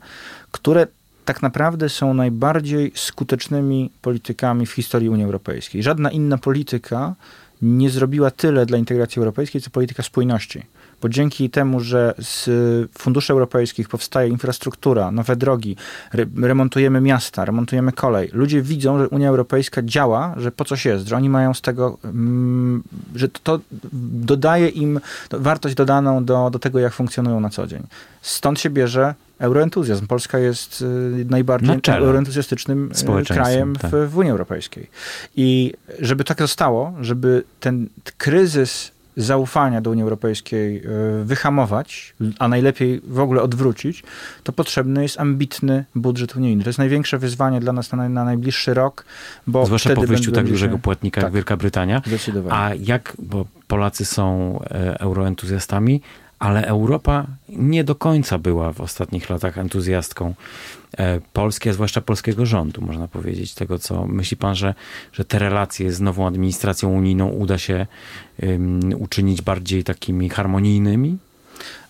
które 0.51 0.87
tak 1.25 1.41
naprawdę 1.41 1.89
są 1.89 2.13
najbardziej 2.13 2.91
skutecznymi 2.95 3.91
politykami 4.01 4.65
w 4.65 4.71
historii 4.71 5.09
Unii 5.09 5.25
Europejskiej. 5.25 5.83
Żadna 5.83 6.11
inna 6.11 6.37
polityka 6.37 7.15
nie 7.61 7.89
zrobiła 7.89 8.31
tyle 8.31 8.65
dla 8.65 8.77
integracji 8.77 9.19
europejskiej, 9.19 9.61
co 9.61 9.69
polityka 9.69 10.03
spójności. 10.03 10.63
bo 11.01 11.09
dzięki 11.09 11.49
temu, 11.49 11.79
że 11.79 12.13
z 12.19 12.49
funduszy 12.97 13.33
europejskich 13.33 13.89
powstaje 13.89 14.29
infrastruktura, 14.29 15.11
nowe 15.11 15.35
drogi, 15.35 15.75
re 16.13 16.25
remontujemy 16.41 17.01
miasta, 17.01 17.45
remontujemy 17.45 17.91
kolej, 17.91 18.29
ludzie 18.33 18.61
widzą, 18.61 18.97
że 18.97 19.09
Unia 19.09 19.29
Europejska 19.29 19.81
działa, 19.81 20.33
że 20.37 20.51
po 20.51 20.65
coś 20.65 20.85
jest, 20.85 21.07
że 21.07 21.15
oni 21.15 21.29
mają 21.29 21.53
z 21.53 21.61
tego, 21.61 21.97
mm, 22.03 22.83
że 23.15 23.27
to 23.29 23.59
dodaje 24.33 24.67
im 24.67 24.99
wartość 25.31 25.75
dodaną 25.75 26.25
do, 26.25 26.49
do 26.49 26.59
tego, 26.59 26.79
jak 26.79 26.93
funkcjonują 26.93 27.39
na 27.39 27.49
co 27.49 27.67
dzień. 27.67 27.83
Stąd 28.21 28.59
się 28.59 28.69
bierze 28.69 29.15
euroentuzjazm. 29.41 30.07
Polska 30.07 30.39
jest 30.39 30.81
y, 30.81 31.25
najbardziej 31.29 31.79
euroentuzjastycznym 31.87 32.91
y, 33.21 33.25
krajem 33.25 33.75
tak. 33.75 33.91
w, 33.91 34.11
w 34.11 34.17
Unii 34.17 34.31
Europejskiej. 34.31 34.87
I 35.35 35.73
żeby 35.99 36.23
tak 36.23 36.39
zostało, 36.39 36.93
żeby 37.01 37.43
ten 37.59 37.89
kryzys 38.17 38.91
zaufania 39.17 39.81
do 39.81 39.89
Unii 39.89 40.03
Europejskiej 40.03 40.77
y, 41.21 41.25
wyhamować, 41.25 42.13
a 42.39 42.47
najlepiej 42.47 43.01
w 43.03 43.19
ogóle 43.19 43.41
odwrócić, 43.41 44.03
to 44.43 44.53
potrzebny 44.53 45.03
jest 45.03 45.19
ambitny 45.19 45.85
budżet 45.95 46.35
unijny. 46.35 46.63
To 46.63 46.69
jest 46.69 46.79
największe 46.79 47.17
wyzwanie 47.17 47.59
dla 47.59 47.73
nas 47.73 47.91
na, 47.91 48.09
na 48.09 48.25
najbliższy 48.25 48.73
rok, 48.73 49.05
bo 49.47 49.65
Zwłaszcza 49.65 49.95
po 49.95 50.01
wyjściu 50.01 50.31
tak 50.31 50.47
dużego 50.47 50.79
płatnika 50.79 51.21
tak, 51.21 51.27
jak 51.27 51.33
Wielka 51.33 51.57
Brytania. 51.57 52.01
A 52.49 52.69
jak, 52.79 53.13
bo 53.19 53.45
Polacy 53.67 54.05
są 54.05 54.59
e, 54.63 54.99
euroentuzjastami, 54.99 56.01
ale 56.41 56.65
Europa 56.65 57.27
nie 57.49 57.83
do 57.83 57.95
końca 57.95 58.37
była 58.37 58.73
w 58.73 58.81
ostatnich 58.81 59.29
latach 59.29 59.57
entuzjastką 59.57 60.33
e, 60.97 61.19
Polski, 61.33 61.69
a 61.69 61.73
zwłaszcza 61.73 62.01
polskiego 62.01 62.45
rządu, 62.45 62.81
można 62.81 63.07
powiedzieć. 63.07 63.53
Tego, 63.53 63.79
co 63.79 64.07
myśli 64.07 64.37
pan, 64.37 64.55
że, 64.55 64.73
że 65.13 65.25
te 65.25 65.39
relacje 65.39 65.91
z 65.91 66.01
nową 66.01 66.27
administracją 66.27 66.89
unijną 66.89 67.27
uda 67.29 67.57
się 67.57 67.87
um, 68.43 68.79
uczynić 68.99 69.41
bardziej 69.41 69.83
takimi 69.83 70.29
harmonijnymi? 70.29 71.17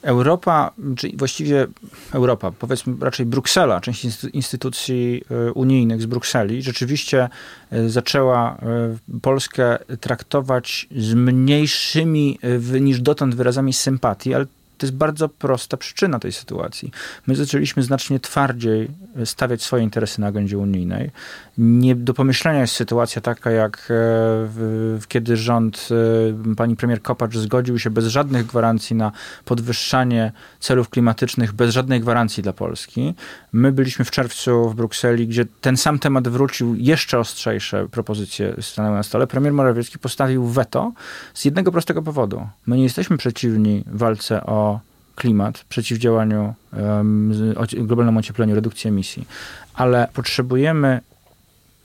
Europa, 0.02 0.72
czyli 0.98 1.18
właściwie 1.18 1.68
Europa, 2.14 2.52
powiedzmy 2.60 2.94
raczej 3.02 3.26
Bruksela, 3.26 3.82
część 3.82 4.24
instytucji 4.34 5.24
e, 5.32 5.52
unijnych 5.52 6.02
z 6.02 6.06
Brukseli, 6.06 6.62
rzeczywiście 6.62 7.30
e, 7.72 7.90
zaczęła 7.90 8.58
e, 8.58 9.20
Polskę 9.22 9.78
traktować 10.00 10.88
z 10.96 11.14
mniejszymi 11.14 12.40
niż 12.82 13.02
dotąd 13.02 13.36
wyrazami 13.36 13.74
sympatii, 13.74 14.34
ale 14.34 14.46
to 14.82 14.86
jest 14.86 14.96
bardzo 14.96 15.30
prosta 15.30 15.78
przyczyna 15.78 16.20
tej 16.20 16.32
sytuacji. 16.32 16.92
My 17.28 17.36
zaczęliśmy 17.36 17.84
znacznie 17.84 18.20
twardziej 18.20 18.88
stawiać 19.26 19.64
swoje 19.64 19.84
interesy 19.84 20.22
na 20.22 20.28
agendzie 20.28 20.58
unijnej. 20.58 21.12
Nie 21.58 21.96
do 21.96 22.14
pomyślenia 22.14 22.62
jest 22.62 22.74
sytuacja 22.74 23.22
taka, 23.22 23.52
jak 23.52 23.78
e, 23.78 23.84
w, 23.88 25.02
kiedy 25.08 25.38
rząd 25.38 25.90
e, 26.52 26.56
pani 26.56 26.76
premier 26.76 27.02
Kopacz 27.02 27.36
zgodził 27.36 27.80
się 27.80 27.90
bez 27.90 28.06
żadnych 28.06 28.46
gwarancji 28.46 28.96
na 28.96 29.12
podwyższanie 29.46 30.32
celów 30.60 30.90
klimatycznych, 30.90 31.54
bez 31.54 31.74
żadnej 31.74 32.02
gwarancji 32.02 32.44
dla 32.44 32.54
Polski. 32.54 33.14
My 33.54 33.72
byliśmy 33.72 34.06
w 34.06 34.12
czerwcu 34.12 34.70
w 34.70 34.76
Brukseli, 34.76 35.28
gdzie 35.28 35.46
ten 35.46 35.78
sam 35.78 36.00
temat 36.00 36.28
wrócił, 36.28 36.76
jeszcze 36.76 37.20
ostrzejsze 37.20 37.88
propozycje 37.88 38.56
stanęły 38.62 38.96
na 38.96 39.04
stole. 39.04 39.28
Premier 39.28 39.54
Morawiecki 39.54 40.00
postawił 40.00 40.46
weto 40.46 40.92
z 41.34 41.46
jednego 41.46 41.72
prostego 41.72 42.02
powodu. 42.02 42.48
My 42.68 42.78
nie 42.78 42.84
jesteśmy 42.84 43.18
przeciwni 43.18 43.84
walce 43.88 44.44
o 44.46 44.71
klimat, 45.22 45.66
przeciwdziałaniu 45.70 46.54
globalnemu 47.78 48.20
ociepleniu, 48.20 48.56
redukcji 48.56 48.88
emisji, 48.88 49.28
ale 49.74 50.08
potrzebujemy 50.14 51.02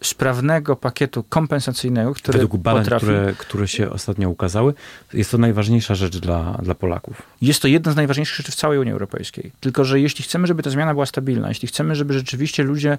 sprawnego 0.00 0.76
pakietu 0.76 1.24
kompensacyjnego, 1.28 2.14
który 2.14 2.38
Według 2.38 2.62
badań, 2.62 2.82
potrafi... 2.82 3.06
które, 3.06 3.34
które 3.38 3.68
się 3.68 3.90
ostatnio 3.90 4.30
ukazały, 4.30 4.74
jest 5.12 5.30
to 5.30 5.38
najważniejsza 5.38 5.94
rzecz 5.94 6.18
dla, 6.18 6.58
dla 6.62 6.74
Polaków. 6.74 7.22
Jest 7.42 7.62
to 7.62 7.68
jedna 7.68 7.92
z 7.92 7.96
najważniejszych 7.96 8.36
rzeczy 8.36 8.52
w 8.52 8.54
całej 8.54 8.78
Unii 8.78 8.92
Europejskiej. 8.92 9.52
Tylko, 9.60 9.84
że 9.84 10.00
jeśli 10.00 10.24
chcemy, 10.24 10.46
żeby 10.46 10.62
ta 10.62 10.70
zmiana 10.70 10.92
była 10.92 11.06
stabilna, 11.06 11.48
jeśli 11.48 11.68
chcemy, 11.68 11.94
żeby 11.94 12.14
rzeczywiście 12.14 12.62
ludzie 12.62 12.98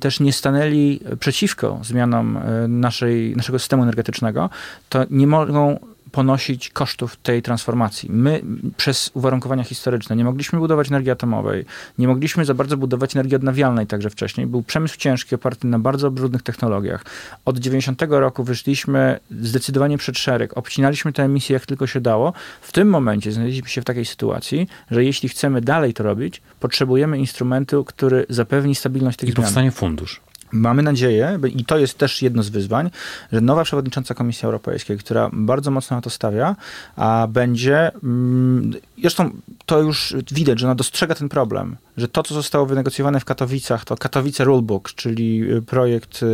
też 0.00 0.20
nie 0.20 0.32
stanęli 0.32 1.00
przeciwko 1.20 1.80
zmianom 1.82 2.38
naszej, 2.68 3.36
naszego 3.36 3.58
systemu 3.58 3.82
energetycznego, 3.82 4.50
to 4.88 5.04
nie 5.10 5.26
mogą 5.26 5.78
ponosić 6.12 6.70
kosztów 6.70 7.16
tej 7.16 7.42
transformacji. 7.42 8.08
My 8.12 8.42
przez 8.76 9.10
uwarunkowania 9.14 9.64
historyczne 9.64 10.16
nie 10.16 10.24
mogliśmy 10.24 10.58
budować 10.58 10.88
energii 10.88 11.10
atomowej, 11.10 11.64
nie 11.98 12.08
mogliśmy 12.08 12.44
za 12.44 12.54
bardzo 12.54 12.76
budować 12.76 13.16
energii 13.16 13.36
odnawialnej 13.36 13.86
także 13.86 14.10
wcześniej. 14.10 14.46
Był 14.46 14.62
przemysł 14.62 14.96
ciężki, 14.96 15.34
oparty 15.34 15.66
na 15.66 15.78
bardzo 15.78 16.10
brudnych 16.10 16.42
technologiach. 16.42 17.04
Od 17.44 17.58
90 17.58 18.02
roku 18.08 18.44
wyszliśmy 18.44 19.20
zdecydowanie 19.40 19.98
przed 19.98 20.18
szereg, 20.18 20.58
obcinaliśmy 20.58 21.12
te 21.12 21.22
emisje 21.22 21.54
jak 21.54 21.66
tylko 21.66 21.86
się 21.86 22.00
dało. 22.00 22.32
W 22.60 22.72
tym 22.72 22.88
momencie 22.88 23.32
znaleźliśmy 23.32 23.68
się 23.68 23.80
w 23.80 23.84
takiej 23.84 24.04
sytuacji, 24.04 24.68
że 24.90 25.04
jeśli 25.04 25.28
chcemy 25.28 25.60
dalej 25.60 25.94
to 25.94 26.02
robić, 26.02 26.42
potrzebujemy 26.60 27.18
instrumentu, 27.18 27.84
który 27.84 28.26
zapewni 28.28 28.74
stabilność 28.74 29.18
tych 29.18 29.28
I 29.28 29.32
zmian. 29.32 29.42
I 29.42 29.46
powstanie 29.46 29.70
fundusz. 29.70 30.20
Mamy 30.52 30.82
nadzieję, 30.82 31.38
i 31.54 31.64
to 31.64 31.78
jest 31.78 31.98
też 31.98 32.22
jedno 32.22 32.42
z 32.42 32.48
wyzwań, 32.48 32.90
że 33.32 33.40
nowa 33.40 33.64
przewodnicząca 33.64 34.14
Komisji 34.14 34.46
Europejskiej, 34.46 34.98
która 34.98 35.30
bardzo 35.32 35.70
mocno 35.70 35.96
na 35.96 36.00
to 36.00 36.10
stawia, 36.10 36.56
a 36.96 37.26
będzie, 37.30 37.90
mm, 38.04 38.72
zresztą 39.00 39.30
to 39.66 39.80
już 39.80 40.16
widać, 40.30 40.60
że 40.60 40.66
ona 40.66 40.74
dostrzega 40.74 41.14
ten 41.14 41.28
problem, 41.28 41.76
że 41.96 42.08
to, 42.08 42.22
co 42.22 42.34
zostało 42.34 42.66
wynegocjowane 42.66 43.20
w 43.20 43.24
Katowicach, 43.24 43.84
to 43.84 43.96
Katowice 43.96 44.44
Rulebook, 44.44 44.92
czyli 44.92 45.52
y, 45.52 45.62
projekt 45.62 46.22
y, 46.22 46.26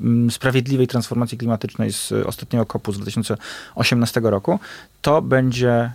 mm, 0.00 0.30
sprawiedliwej 0.30 0.86
transformacji 0.86 1.38
klimatycznej 1.38 1.92
z 1.92 2.12
ostatniego 2.12 2.66
kopu 2.66 2.92
z 2.92 2.98
2018 2.98 4.20
roku, 4.20 4.58
to 5.02 5.22
będzie 5.22 5.92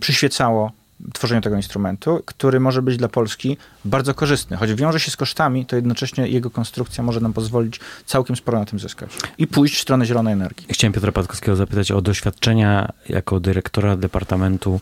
przyświecało 0.00 0.72
tworzeniu 1.14 1.40
tego 1.40 1.56
instrumentu, 1.56 2.22
który 2.24 2.60
może 2.60 2.82
być 2.82 2.96
dla 2.96 3.08
Polski 3.08 3.56
bardzo 3.84 4.14
korzystny. 4.14 4.56
Choć 4.56 4.74
wiąże 4.74 5.00
się 5.00 5.10
z 5.10 5.16
kosztami, 5.16 5.66
to 5.66 5.76
jednocześnie 5.76 6.28
jego 6.28 6.50
konstrukcja 6.50 7.04
może 7.04 7.20
nam 7.20 7.32
pozwolić 7.32 7.80
całkiem 8.06 8.36
sporo 8.36 8.58
na 8.58 8.64
tym 8.64 8.78
zyskać 8.78 9.10
i 9.38 9.46
pójść 9.46 9.76
w 9.76 9.80
stronę 9.80 10.06
zielonej 10.06 10.32
energii. 10.32 10.66
Chciałem 10.70 10.92
Piotra 10.92 11.12
Patkowskiego 11.12 11.56
zapytać 11.56 11.92
o 11.92 12.00
doświadczenia 12.00 12.92
jako 13.08 13.40
dyrektora 13.40 13.96
Departamentu 13.96 14.80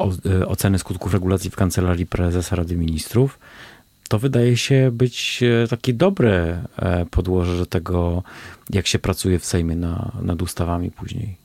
e, 0.00 0.46
Oceny 0.46 0.78
Skutków 0.78 1.12
Regulacji 1.12 1.50
w 1.50 1.56
Kancelarii 1.56 2.06
Prezesa 2.06 2.56
Rady 2.56 2.76
Ministrów. 2.76 3.38
To 4.08 4.18
wydaje 4.18 4.56
się 4.56 4.90
być 4.92 5.42
e, 5.42 5.68
takie 5.68 5.92
dobre 5.94 6.62
e, 6.76 7.06
podłoże 7.10 7.56
do 7.56 7.66
tego, 7.66 8.22
jak 8.70 8.86
się 8.86 8.98
pracuje 8.98 9.38
w 9.38 9.44
Sejmie 9.44 9.76
na, 9.76 10.12
nad 10.22 10.42
ustawami 10.42 10.90
później. 10.90 11.43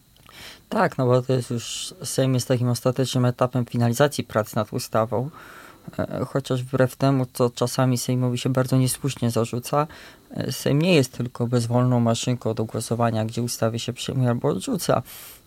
Tak, 0.69 0.97
no 0.97 1.05
bo 1.05 1.21
to 1.21 1.34
jest 1.34 1.49
już, 1.49 1.93
Sejm 2.03 2.34
jest 2.34 2.47
takim 2.47 2.69
ostatecznym 2.69 3.25
etapem 3.25 3.65
finalizacji 3.65 4.23
prac 4.23 4.55
nad 4.55 4.73
ustawą, 4.73 5.29
e, 5.99 6.25
chociaż 6.25 6.63
wbrew 6.63 6.95
temu, 6.95 7.25
co 7.34 7.49
czasami 7.49 7.97
Sejmowi 7.97 8.38
się 8.38 8.49
bardzo 8.49 8.77
niesłusznie 8.77 9.32
zarzuca, 9.32 9.88
e, 10.32 10.51
Sejm 10.51 10.82
nie 10.82 10.95
jest 10.95 11.17
tylko 11.17 11.47
bezwolną 11.47 11.99
maszynką 11.99 12.53
do 12.53 12.65
głosowania, 12.65 13.25
gdzie 13.25 13.41
ustawy 13.41 13.79
się 13.79 13.93
przyjmuje 13.93 14.29
albo 14.29 14.47
odrzuca. 14.47 15.01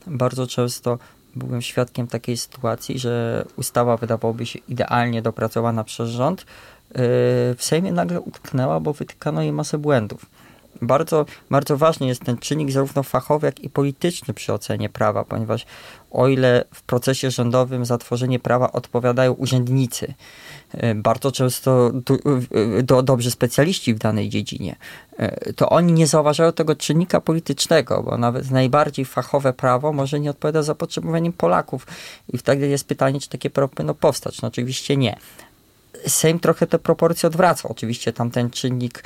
Bardzo 0.06 0.46
często 0.46 0.98
byłem 1.36 1.62
świadkiem 1.62 2.06
takiej 2.06 2.36
sytuacji, 2.36 2.98
że 2.98 3.44
ustawa 3.56 3.96
wydawałoby 3.96 4.46
się 4.46 4.58
idealnie 4.68 5.22
dopracowana 5.22 5.84
przez 5.84 6.10
rząd, 6.10 6.40
e, 6.40 6.44
w 7.54 7.58
Sejmie 7.58 7.92
nagle 7.92 8.20
utknęła, 8.20 8.80
bo 8.80 8.92
wytykano 8.92 9.42
jej 9.42 9.52
masę 9.52 9.78
błędów 9.78 10.26
bardzo, 10.82 11.26
bardzo 11.50 11.76
ważny 11.76 12.06
jest 12.06 12.24
ten 12.24 12.38
czynnik 12.38 12.70
zarówno 12.70 13.02
fachowy, 13.02 13.46
jak 13.46 13.60
i 13.60 13.70
polityczny 13.70 14.34
przy 14.34 14.52
ocenie 14.52 14.88
prawa, 14.88 15.24
ponieważ 15.24 15.66
o 16.10 16.28
ile 16.28 16.64
w 16.74 16.82
procesie 16.82 17.30
rządowym 17.30 17.84
za 17.84 17.98
tworzenie 17.98 18.38
prawa 18.38 18.72
odpowiadają 18.72 19.32
urzędnicy, 19.32 20.14
e, 20.72 20.94
bardzo 20.94 21.32
często 21.32 21.90
do, 21.92 22.16
do, 22.82 23.02
dobrzy 23.02 23.30
specjaliści 23.30 23.94
w 23.94 23.98
danej 23.98 24.28
dziedzinie, 24.28 24.76
e, 25.16 25.52
to 25.52 25.68
oni 25.68 25.92
nie 25.92 26.06
zauważają 26.06 26.52
tego 26.52 26.76
czynnika 26.76 27.20
politycznego, 27.20 28.02
bo 28.02 28.18
nawet 28.18 28.50
najbardziej 28.50 29.04
fachowe 29.04 29.52
prawo 29.52 29.92
może 29.92 30.20
nie 30.20 30.30
odpowiada 30.30 30.62
zapotrzebowaniem 30.62 31.32
Polaków. 31.32 31.86
I 32.32 32.38
wtedy 32.38 32.68
jest 32.68 32.86
pytanie, 32.86 33.20
czy 33.20 33.28
takie 33.28 33.50
prawo 33.50 33.68
powinno 33.68 33.94
powstać. 33.94 34.42
No 34.42 34.48
oczywiście 34.48 34.96
nie. 34.96 35.16
Sejm 36.06 36.40
trochę 36.40 36.66
te 36.66 36.78
proporcje 36.78 37.26
odwraca. 37.26 37.68
Oczywiście 37.68 38.12
tam 38.12 38.30
ten 38.30 38.50
czynnik 38.50 39.04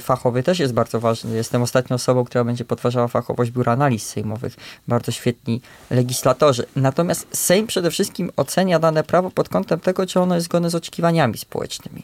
fachowy 0.00 0.42
też 0.42 0.58
jest 0.58 0.72
bardzo 0.72 1.00
ważny. 1.00 1.36
Jestem 1.36 1.62
ostatnią 1.62 1.94
osobą, 1.94 2.24
która 2.24 2.44
będzie 2.44 2.64
podważała 2.64 3.08
fachowość 3.08 3.50
Biura 3.50 3.72
Analiz 3.72 4.06
Sejmowych. 4.06 4.56
Bardzo 4.88 5.12
świetni 5.12 5.60
legislatorzy. 5.90 6.66
Natomiast 6.76 7.26
Sejm 7.32 7.66
przede 7.66 7.90
wszystkim 7.90 8.30
ocenia 8.36 8.78
dane 8.78 9.04
prawo 9.04 9.30
pod 9.30 9.48
kątem 9.48 9.80
tego, 9.80 10.06
czy 10.06 10.20
ono 10.20 10.34
jest 10.34 10.44
zgodne 10.44 10.70
z 10.70 10.74
oczekiwaniami 10.74 11.38
społecznymi. 11.38 12.02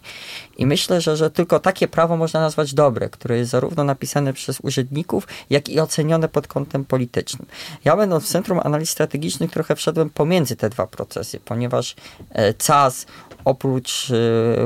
I 0.58 0.66
myślę, 0.66 1.00
że, 1.00 1.16
że 1.16 1.30
tylko 1.30 1.60
takie 1.60 1.88
prawo 1.88 2.16
można 2.16 2.40
nazwać 2.40 2.74
dobre, 2.74 3.08
które 3.08 3.38
jest 3.38 3.50
zarówno 3.50 3.84
napisane 3.84 4.32
przez 4.32 4.60
urzędników, 4.60 5.28
jak 5.50 5.68
i 5.68 5.80
ocenione 5.80 6.28
pod 6.28 6.46
kątem 6.46 6.84
politycznym. 6.84 7.46
Ja 7.84 7.96
będąc 7.96 8.24
w 8.24 8.28
Centrum 8.28 8.60
Analiz 8.64 8.90
Strategicznych 8.90 9.50
trochę 9.50 9.76
wszedłem 9.76 10.10
pomiędzy 10.10 10.56
te 10.56 10.70
dwa 10.70 10.86
procesy, 10.86 11.40
ponieważ 11.44 11.96
e, 12.30 12.54
CAS 12.54 13.06
oprócz 13.44 14.12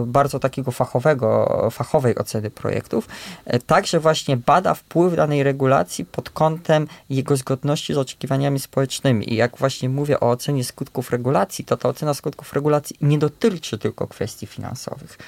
bardzo 0.07 0.39
takiego 0.39 0.71
fachowego, 0.71 1.69
fachowej 1.71 2.19
oceny 2.19 2.38
projektów, 2.55 3.09
także 3.67 4.01
właśnie 4.01 4.37
bada 4.37 4.75
wpływ 4.75 5.17
danej 5.17 5.43
regulacji 5.43 6.05
pod 6.05 6.31
kątem 6.31 6.87
jego 7.11 7.37
zgodności 7.37 7.95
z 7.95 7.99
oczekiwaniami 7.99 8.61
społecznymi. 8.61 9.33
I 9.33 9.37
jak 9.37 9.57
właśnie 9.57 9.89
mówię 9.89 10.21
o 10.21 10.31
ocenie 10.31 10.65
skutków 10.65 11.11
regulacji, 11.11 11.65
to 11.65 11.77
ta 11.77 11.89
ocena 11.89 12.15
skutków 12.15 12.53
regulacji 12.53 12.97
nie 13.01 13.19
dotyczy 13.19 13.79
tylko 13.79 14.07
kwestii 14.07 14.47
finansowych 14.47 15.19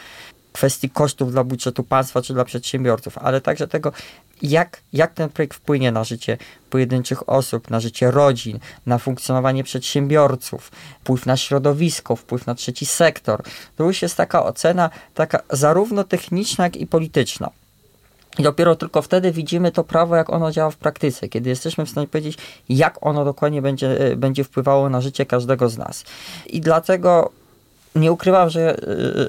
kwestii 0.53 0.91
kosztów 0.91 1.33
dla 1.33 1.45
budżetu 1.45 1.85
państwa 1.85 2.23
czy 2.23 2.35
dla 2.35 2.45
przedsiębiorców, 2.45 3.19
ale 3.19 3.41
także 3.41 3.69
tego, 3.69 3.93
jak, 4.43 4.81
jak 4.93 5.15
ten 5.15 5.29
projekt 5.29 5.57
wpłynie 5.57 5.93
na 5.93 6.05
życie 6.05 6.39
pojedynczych 6.71 7.29
osób, 7.29 7.71
na 7.71 7.81
życie 7.81 8.11
rodzin, 8.11 8.59
na 8.87 8.99
funkcjonowanie 8.99 9.65
przedsiębiorców, 9.65 10.73
wpływ 11.01 11.27
na 11.27 11.37
środowisko, 11.37 12.17
wpływ 12.17 12.47
na 12.47 12.55
trzeci 12.55 12.87
sektor. 12.87 13.43
To 13.77 13.85
już 13.85 14.03
jest 14.03 14.17
taka 14.17 14.45
ocena, 14.45 14.91
taka 15.15 15.41
zarówno 15.51 16.05
techniczna, 16.05 16.65
jak 16.65 16.77
i 16.77 16.87
polityczna. 16.87 17.51
I 18.39 18.43
dopiero 18.43 18.77
tylko 18.77 19.03
wtedy 19.03 19.33
widzimy 19.33 19.73
to 19.73 19.85
prawo, 19.85 20.17
jak 20.17 20.31
ono 20.31 20.53
działa 20.53 20.71
w 20.71 20.77
praktyce, 20.77 21.29
kiedy 21.29 21.51
jesteśmy 21.51 21.87
w 21.87 21.91
stanie 21.91 22.07
powiedzieć, 22.07 22.39
jak 22.69 23.07
ono 23.07 23.25
dokładnie 23.25 23.63
będzie, 23.63 24.17
będzie 24.17 24.45
wpływało 24.45 24.89
na 24.89 25.01
życie 25.01 25.27
każdego 25.27 25.69
z 25.69 25.79
nas. 25.79 26.05
I 26.47 26.61
dlatego 26.61 27.31
nie 27.95 28.13
ukrywam, 28.13 28.51
że, 28.51 28.77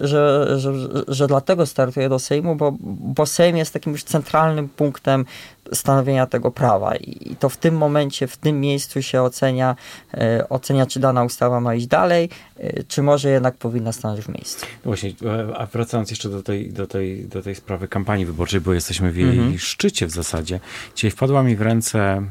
że, 0.01 0.47
że, 0.59 0.73
że, 1.07 1.27
dlatego 1.27 1.65
startuję 1.65 2.09
do 2.09 2.19
Sejmu, 2.19 2.55
bo, 2.55 2.73
bo 2.81 3.25
Sejm 3.25 3.57
jest 3.57 3.73
takim 3.73 3.91
już 3.91 4.03
centralnym 4.03 4.69
punktem 4.69 5.25
stanowienia 5.73 6.25
tego 6.25 6.51
prawa 6.51 6.95
i 6.95 7.35
to 7.39 7.49
w 7.49 7.57
tym 7.57 7.77
momencie, 7.77 8.27
w 8.27 8.37
tym 8.37 8.59
miejscu 8.59 9.01
się 9.01 9.21
ocenia, 9.21 9.75
e, 10.13 10.49
ocenia 10.49 10.85
czy 10.85 10.99
dana 10.99 11.23
ustawa 11.23 11.59
ma 11.59 11.75
iść 11.75 11.87
dalej, 11.87 12.29
e, 12.57 12.83
czy 12.83 13.03
może 13.03 13.29
jednak 13.29 13.55
powinna 13.55 13.91
stanąć 13.91 14.21
w 14.21 14.29
miejscu. 14.29 14.65
Właśnie, 14.83 15.13
e, 15.25 15.57
a 15.57 15.65
wracając 15.65 16.09
jeszcze 16.09 16.29
do 16.29 16.43
tej, 16.43 16.73
do 16.73 16.87
tej, 16.87 17.25
do 17.25 17.41
tej 17.41 17.55
sprawy 17.55 17.87
kampanii 17.87 18.25
wyborczej, 18.25 18.61
bo 18.61 18.73
jesteśmy 18.73 19.11
w 19.11 19.17
jej 19.17 19.29
mhm. 19.29 19.59
szczycie 19.59 20.07
w 20.07 20.11
zasadzie. 20.11 20.59
Dzisiaj 20.95 21.11
wpadła 21.11 21.43
mi 21.43 21.55
w 21.55 21.61
ręce 21.61 22.21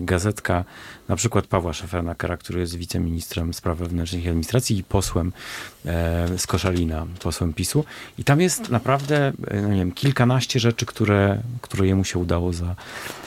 gazetka 0.00 0.64
na 1.08 1.16
przykład 1.16 1.46
Pawła 1.46 1.72
Szefernakera, 1.72 2.36
który 2.36 2.60
jest 2.60 2.76
wiceministrem 2.76 3.54
spraw 3.54 3.78
wewnętrznych 3.78 4.24
i 4.24 4.28
administracji 4.28 4.78
i 4.78 4.84
posłem 4.84 5.32
z 6.36 6.46
Koszalina, 6.46 7.06
posłem 7.22 7.52
PiSu. 7.52 7.84
I 8.18 8.24
tam 8.24 8.40
jest 8.40 8.70
naprawdę, 8.70 9.32
no 9.62 9.68
nie 9.68 9.78
wiem, 9.78 9.92
kilkanaście 9.92 10.60
rzeczy, 10.60 10.86
które, 10.86 11.38
które 11.60 11.86
jemu 11.86 12.04
się 12.04 12.18
udało 12.18 12.33
za, 12.52 12.74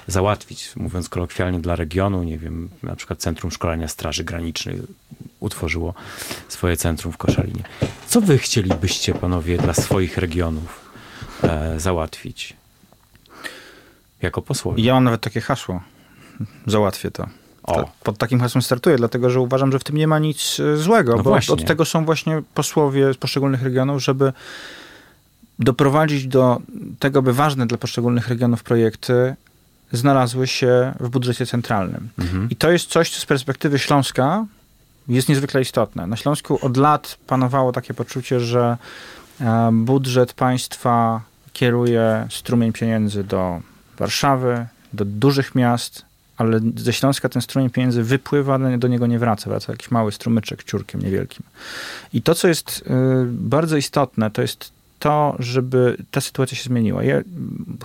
załatwić, 0.08 0.76
mówiąc 0.76 1.10
kolokwialnie 1.10 1.60
dla 1.60 1.76
regionu, 1.76 2.24
nie 2.24 2.38
wiem, 2.38 2.70
na 2.84 2.96
przykład 2.96 3.20
Centrum 3.20 3.52
Szkolenia 3.52 3.88
Straży 3.88 4.24
Granicznej 4.24 4.82
utworzyło 5.39 5.93
swoje 6.48 6.78
centrum 6.78 7.13
w 7.13 7.17
Koszalinie. 7.17 7.63
Co 8.08 8.22
wy 8.22 8.38
chcielibyście, 8.38 9.13
panowie, 9.13 9.58
dla 9.58 9.74
swoich 9.74 10.17
regionów 10.17 10.91
e, 11.43 11.80
załatwić? 11.80 12.54
Jako 14.22 14.41
posłowie. 14.41 14.84
Ja 14.84 14.93
mam 14.93 15.04
nawet 15.04 15.22
takie 15.22 15.41
hasło. 15.41 15.82
Załatwię 16.65 17.12
to. 17.12 17.28
O. 17.63 17.89
Pod 18.04 18.17
takim 18.17 18.39
hasłem 18.39 18.62
startuję, 18.62 18.98
dlatego 18.98 19.30
że 19.30 19.39
uważam, 19.39 19.72
że 19.72 19.80
w 19.80 19.84
tym 19.84 19.98
nie 19.98 20.08
ma 20.08 20.20
nic 20.20 20.60
e, 20.60 20.78
złego, 20.78 21.15
no 21.15 21.24
bo 21.24 21.30
właśnie. 21.30 21.54
od 21.54 21.65
tego 21.65 21.86
są 21.86 22.06
właśnie 22.06 22.41
posłowie 22.54 23.13
z 23.13 23.17
poszczególnych 23.17 23.63
regionów, 23.63 24.04
żeby 24.04 24.34
doprowadzić 25.60 26.28
do 26.28 26.62
tego, 27.00 27.22
by 27.22 27.34
ważne 27.34 27.67
dla 27.67 27.78
poszczególnych 27.78 28.28
regionów 28.28 28.63
projekty 28.63 29.36
znalazły 29.91 30.48
się 30.48 30.93
w 31.00 31.10
budżecie 31.10 31.46
centralnym. 31.46 32.10
Mhm. 32.20 32.50
I 32.50 32.56
to 32.56 32.72
jest 32.72 32.89
coś, 32.89 33.10
co 33.10 33.22
z 33.22 33.26
perspektywy 33.26 33.80
Śląska 33.80 34.46
jest 35.08 35.30
niezwykle 35.30 35.62
istotne. 35.62 36.08
Na 36.08 36.15
Śląsku 36.15 36.65
od 36.65 36.78
lat 36.78 37.17
panowało 37.28 37.72
takie 37.72 37.93
poczucie, 37.93 38.39
że 38.39 38.78
e, 39.41 39.70
budżet 39.74 40.34
państwa 40.34 41.22
kieruje 41.54 42.28
strumień 42.30 42.74
pieniędzy 42.74 43.24
do 43.24 43.62
Warszawy, 43.98 44.65
do 44.93 45.06
dużych 45.06 45.56
miast, 45.56 46.06
ale 46.38 46.60
ze 46.76 46.93
Śląska 46.93 47.30
ten 47.30 47.41
strumień 47.41 47.70
pieniędzy 47.70 48.04
wypływa, 48.04 48.60
do 48.78 48.88
niego 48.88 49.08
nie 49.08 49.20
wraca, 49.20 49.50
wraca 49.50 49.74
jakiś 49.74 49.91
mały 49.91 50.12
strumyczek 50.12 50.63
ciurkiem 50.63 51.02
niewielkim. 51.02 51.46
I 52.13 52.22
to, 52.22 52.36
co 52.36 52.48
jest 52.48 52.84
y, 52.88 52.91
bardzo 53.32 53.78
istotne, 53.78 54.32
to 54.32 54.41
jest 54.41 54.76
to, 54.99 55.36
żeby 55.39 55.97
ta 56.12 56.21
sytuacja 56.21 56.57
się 56.57 56.63
zmieniła. 56.63 57.03
Ja 57.03 57.21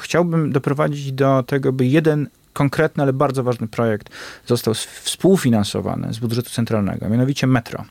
chciałbym 0.00 0.52
doprowadzić 0.52 1.12
do 1.12 1.42
tego, 1.46 1.72
by 1.72 1.86
jeden 1.86 2.28
konkretny, 2.52 3.02
ale 3.02 3.12
bardzo 3.12 3.42
ważny 3.42 3.68
projekt 3.68 4.08
został 4.46 4.74
współfinansowany 5.02 6.14
z 6.14 6.18
budżetu 6.18 6.50
centralnego, 6.50 7.08
mianowicie 7.08 7.46
metro. 7.46 7.84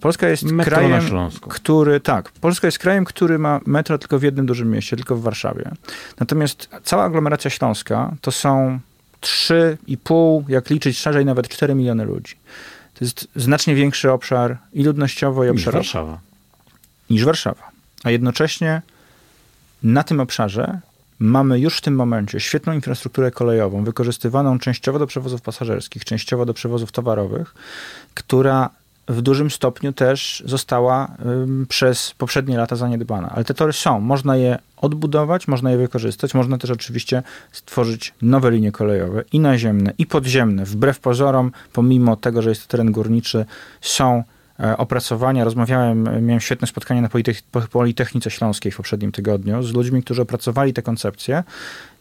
Polska 0.00 0.28
jest 0.28 0.42
metro 0.42 0.76
krajem, 0.76 1.02
który 1.48 2.00
tak, 2.00 2.30
Polska 2.30 2.68
jest 2.68 2.78
krajem, 2.78 3.04
który 3.04 3.38
ma 3.38 3.60
metro 3.66 3.98
tylko 3.98 4.18
w 4.18 4.22
jednym 4.22 4.46
dużym 4.46 4.70
mieście, 4.70 4.96
tylko 4.96 5.16
w 5.16 5.22
Warszawie. 5.22 5.70
Natomiast 6.20 6.68
cała 6.84 7.04
aglomeracja 7.04 7.50
śląska 7.50 8.14
to 8.20 8.30
są 8.30 8.78
3,5, 9.20 10.44
jak 10.48 10.70
liczyć 10.70 10.98
szerzej, 10.98 11.24
nawet 11.24 11.48
4 11.48 11.74
miliony 11.74 12.04
ludzi. 12.04 12.34
To 12.94 13.04
jest 13.04 13.28
znacznie 13.36 13.74
większy 13.74 14.12
obszar 14.12 14.56
i 14.72 14.84
ludnościowo, 14.84 15.44
i 15.44 15.48
obszarowo. 15.48 15.78
Niż 15.78 15.92
Warszawa. 15.92 16.18
Niż 17.10 17.24
Warszawa. 17.24 17.65
A 18.04 18.10
jednocześnie 18.10 18.82
na 19.82 20.02
tym 20.02 20.20
obszarze 20.20 20.80
mamy 21.18 21.60
już 21.60 21.78
w 21.78 21.80
tym 21.80 21.94
momencie 21.94 22.40
świetną 22.40 22.72
infrastrukturę 22.72 23.30
kolejową, 23.30 23.84
wykorzystywaną 23.84 24.58
częściowo 24.58 24.98
do 24.98 25.06
przewozów 25.06 25.42
pasażerskich, 25.42 26.04
częściowo 26.04 26.46
do 26.46 26.54
przewozów 26.54 26.92
towarowych, 26.92 27.54
która 28.14 28.70
w 29.08 29.22
dużym 29.22 29.50
stopniu 29.50 29.92
też 29.92 30.42
została 30.46 31.16
przez 31.68 32.14
poprzednie 32.18 32.58
lata 32.58 32.76
zaniedbana. 32.76 33.30
Ale 33.34 33.44
te 33.44 33.54
tory 33.54 33.72
są, 33.72 34.00
można 34.00 34.36
je 34.36 34.58
odbudować, 34.76 35.48
można 35.48 35.70
je 35.70 35.76
wykorzystać, 35.76 36.34
można 36.34 36.58
też 36.58 36.70
oczywiście 36.70 37.22
stworzyć 37.52 38.14
nowe 38.22 38.50
linie 38.50 38.72
kolejowe 38.72 39.22
i 39.32 39.40
naziemne, 39.40 39.92
i 39.98 40.06
podziemne. 40.06 40.64
Wbrew 40.64 41.00
pozorom, 41.00 41.52
pomimo 41.72 42.16
tego, 42.16 42.42
że 42.42 42.48
jest 42.48 42.62
to 42.62 42.68
teren 42.68 42.92
górniczy, 42.92 43.46
są 43.80 44.22
opracowania. 44.76 45.44
Rozmawiałem, 45.44 46.26
miałem 46.26 46.40
świetne 46.40 46.66
spotkanie 46.66 47.02
na 47.02 47.08
Politechnice 47.70 48.30
Śląskiej 48.30 48.72
w 48.72 48.76
poprzednim 48.76 49.12
tygodniu 49.12 49.62
z 49.62 49.72
ludźmi, 49.72 50.02
którzy 50.02 50.22
opracowali 50.22 50.72
te 50.72 50.82
koncepcje 50.82 51.44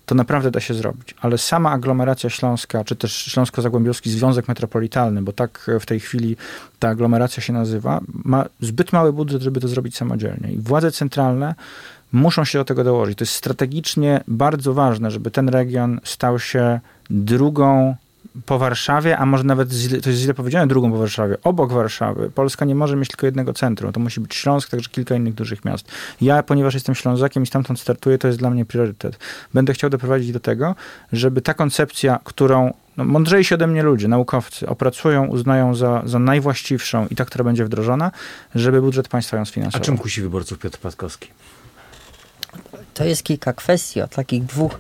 to 0.06 0.16
naprawdę 0.16 0.52
da 0.52 0.60
się 0.60 0.74
zrobić. 0.74 1.16
Ale 1.22 1.38
sama 1.38 1.72
aglomeracja 1.72 2.30
śląska, 2.30 2.84
czy 2.84 2.96
też 2.96 3.16
Śląsko-Zagłębiowski 3.16 4.10
Związek 4.10 4.48
Metropolitalny, 4.48 5.22
bo 5.22 5.34
tak 5.34 5.72
w 5.80 5.86
tej 5.86 6.00
chwili 6.00 6.38
ta 6.80 6.90
aglomeracja 6.90 7.44
się 7.44 7.54
nazywa, 7.54 8.02
ma 8.08 8.46
zbyt 8.62 8.94
mały 8.94 9.14
budżet, 9.14 9.42
żeby 9.42 9.60
to 9.60 9.68
zrobić 9.68 9.98
samodzielnie. 9.98 10.52
I 10.52 10.58
władze 10.58 10.92
centralne 10.92 11.56
muszą 12.12 12.46
się 12.46 12.60
do 12.60 12.66
tego 12.66 12.84
dołożyć. 12.84 13.18
To 13.18 13.24
jest 13.24 13.34
strategicznie 13.34 14.24
bardzo 14.28 14.74
ważne, 14.74 15.12
żeby 15.12 15.32
ten 15.32 15.50
region 15.50 16.00
stał 16.04 16.40
się 16.40 16.80
drugą 17.10 17.96
po 18.46 18.60
Warszawie, 18.60 19.18
a 19.18 19.26
może 19.26 19.44
nawet, 19.44 19.70
to 20.04 20.10
jest 20.10 20.22
źle 20.22 20.34
powiedziane, 20.34 20.68
drugą 20.68 20.92
po 20.92 20.98
Warszawie, 20.98 21.38
obok 21.44 21.74
Warszawy. 21.74 22.30
Polska 22.30 22.66
nie 22.66 22.76
może 22.76 22.96
mieć 22.96 23.10
tylko 23.10 23.26
jednego 23.26 23.54
centrum. 23.54 23.94
To 23.94 24.00
musi 24.00 24.22
być 24.22 24.36
Śląsk, 24.36 24.70
także 24.70 24.90
kilka 24.90 25.16
innych 25.16 25.34
dużych 25.34 25.66
miast. 25.66 25.92
Ja, 26.22 26.44
ponieważ 26.44 26.74
jestem 26.74 26.96
Ślązakiem 26.96 27.44
i 27.44 27.48
stamtąd 27.48 27.80
startuję, 27.80 28.18
to 28.18 28.28
jest 28.28 28.40
dla 28.40 28.50
mnie 28.50 28.66
priorytet. 28.66 29.20
Będę 29.54 29.74
chciał 29.74 29.90
doprowadzić 29.90 30.32
do 30.32 30.40
tego, 30.40 30.76
żeby 31.14 31.42
ta 31.42 31.54
koncepcja, 31.54 32.20
którą 32.24 32.74
no, 32.98 33.06
mądrzejsi 33.06 33.54
ode 33.54 33.68
mnie 33.68 33.84
ludzie, 33.84 34.08
naukowcy, 34.08 34.68
opracują, 34.68 35.26
uznają 35.28 35.76
za, 35.76 36.02
za 36.06 36.20
najwłaściwszą 36.20 37.08
i 37.08 37.16
ta, 37.16 37.26
która 37.26 37.44
będzie 37.44 37.66
wdrożona, 37.66 38.12
żeby 38.56 38.82
budżet 38.82 39.08
państwa 39.08 39.38
ją 39.38 39.46
sfinansował. 39.46 39.82
A 39.82 39.86
czym 39.86 39.98
kusi 39.98 40.22
wyborców 40.22 40.60
Piotr 40.60 40.78
Patkowski? 40.78 41.30
To 42.94 43.06
jest 43.06 43.24
kilka 43.24 43.54
kwestii. 43.54 44.02
O 44.02 44.08
takich 44.08 44.44
dwóch 44.44 44.80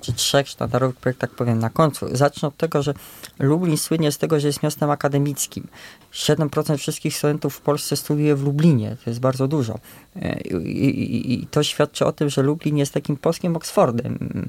czy 0.00 0.12
trzech 0.12 0.48
sztandarowych 0.48 0.96
projektach 0.96 1.30
powiem 1.30 1.58
na 1.58 1.70
końcu. 1.70 2.16
Zacznę 2.16 2.48
od 2.48 2.56
tego, 2.56 2.82
że 2.82 2.94
Lublin 3.38 3.76
słynie 3.76 4.12
z 4.12 4.18
tego, 4.18 4.40
że 4.40 4.46
jest 4.46 4.62
miastem 4.62 4.90
akademickim. 4.90 5.66
7% 6.12 6.76
wszystkich 6.76 7.16
studentów 7.16 7.54
w 7.54 7.60
Polsce 7.60 7.96
studiuje 7.96 8.36
w 8.36 8.44
Lublinie. 8.44 8.96
To 9.04 9.10
jest 9.10 9.20
bardzo 9.20 9.48
dużo. 9.48 9.78
E, 10.16 10.40
I, 10.40 10.88
i, 10.88 11.32
I, 11.32 11.46
to 11.46 11.62
świadczy 11.62 12.06
o 12.06 12.12
tym, 12.12 12.30
że 12.30 12.42
Lublin 12.42 12.76
jest 12.76 12.94
takim 12.94 13.16
polskim 13.16 13.56
Oksfordem. 13.56 14.48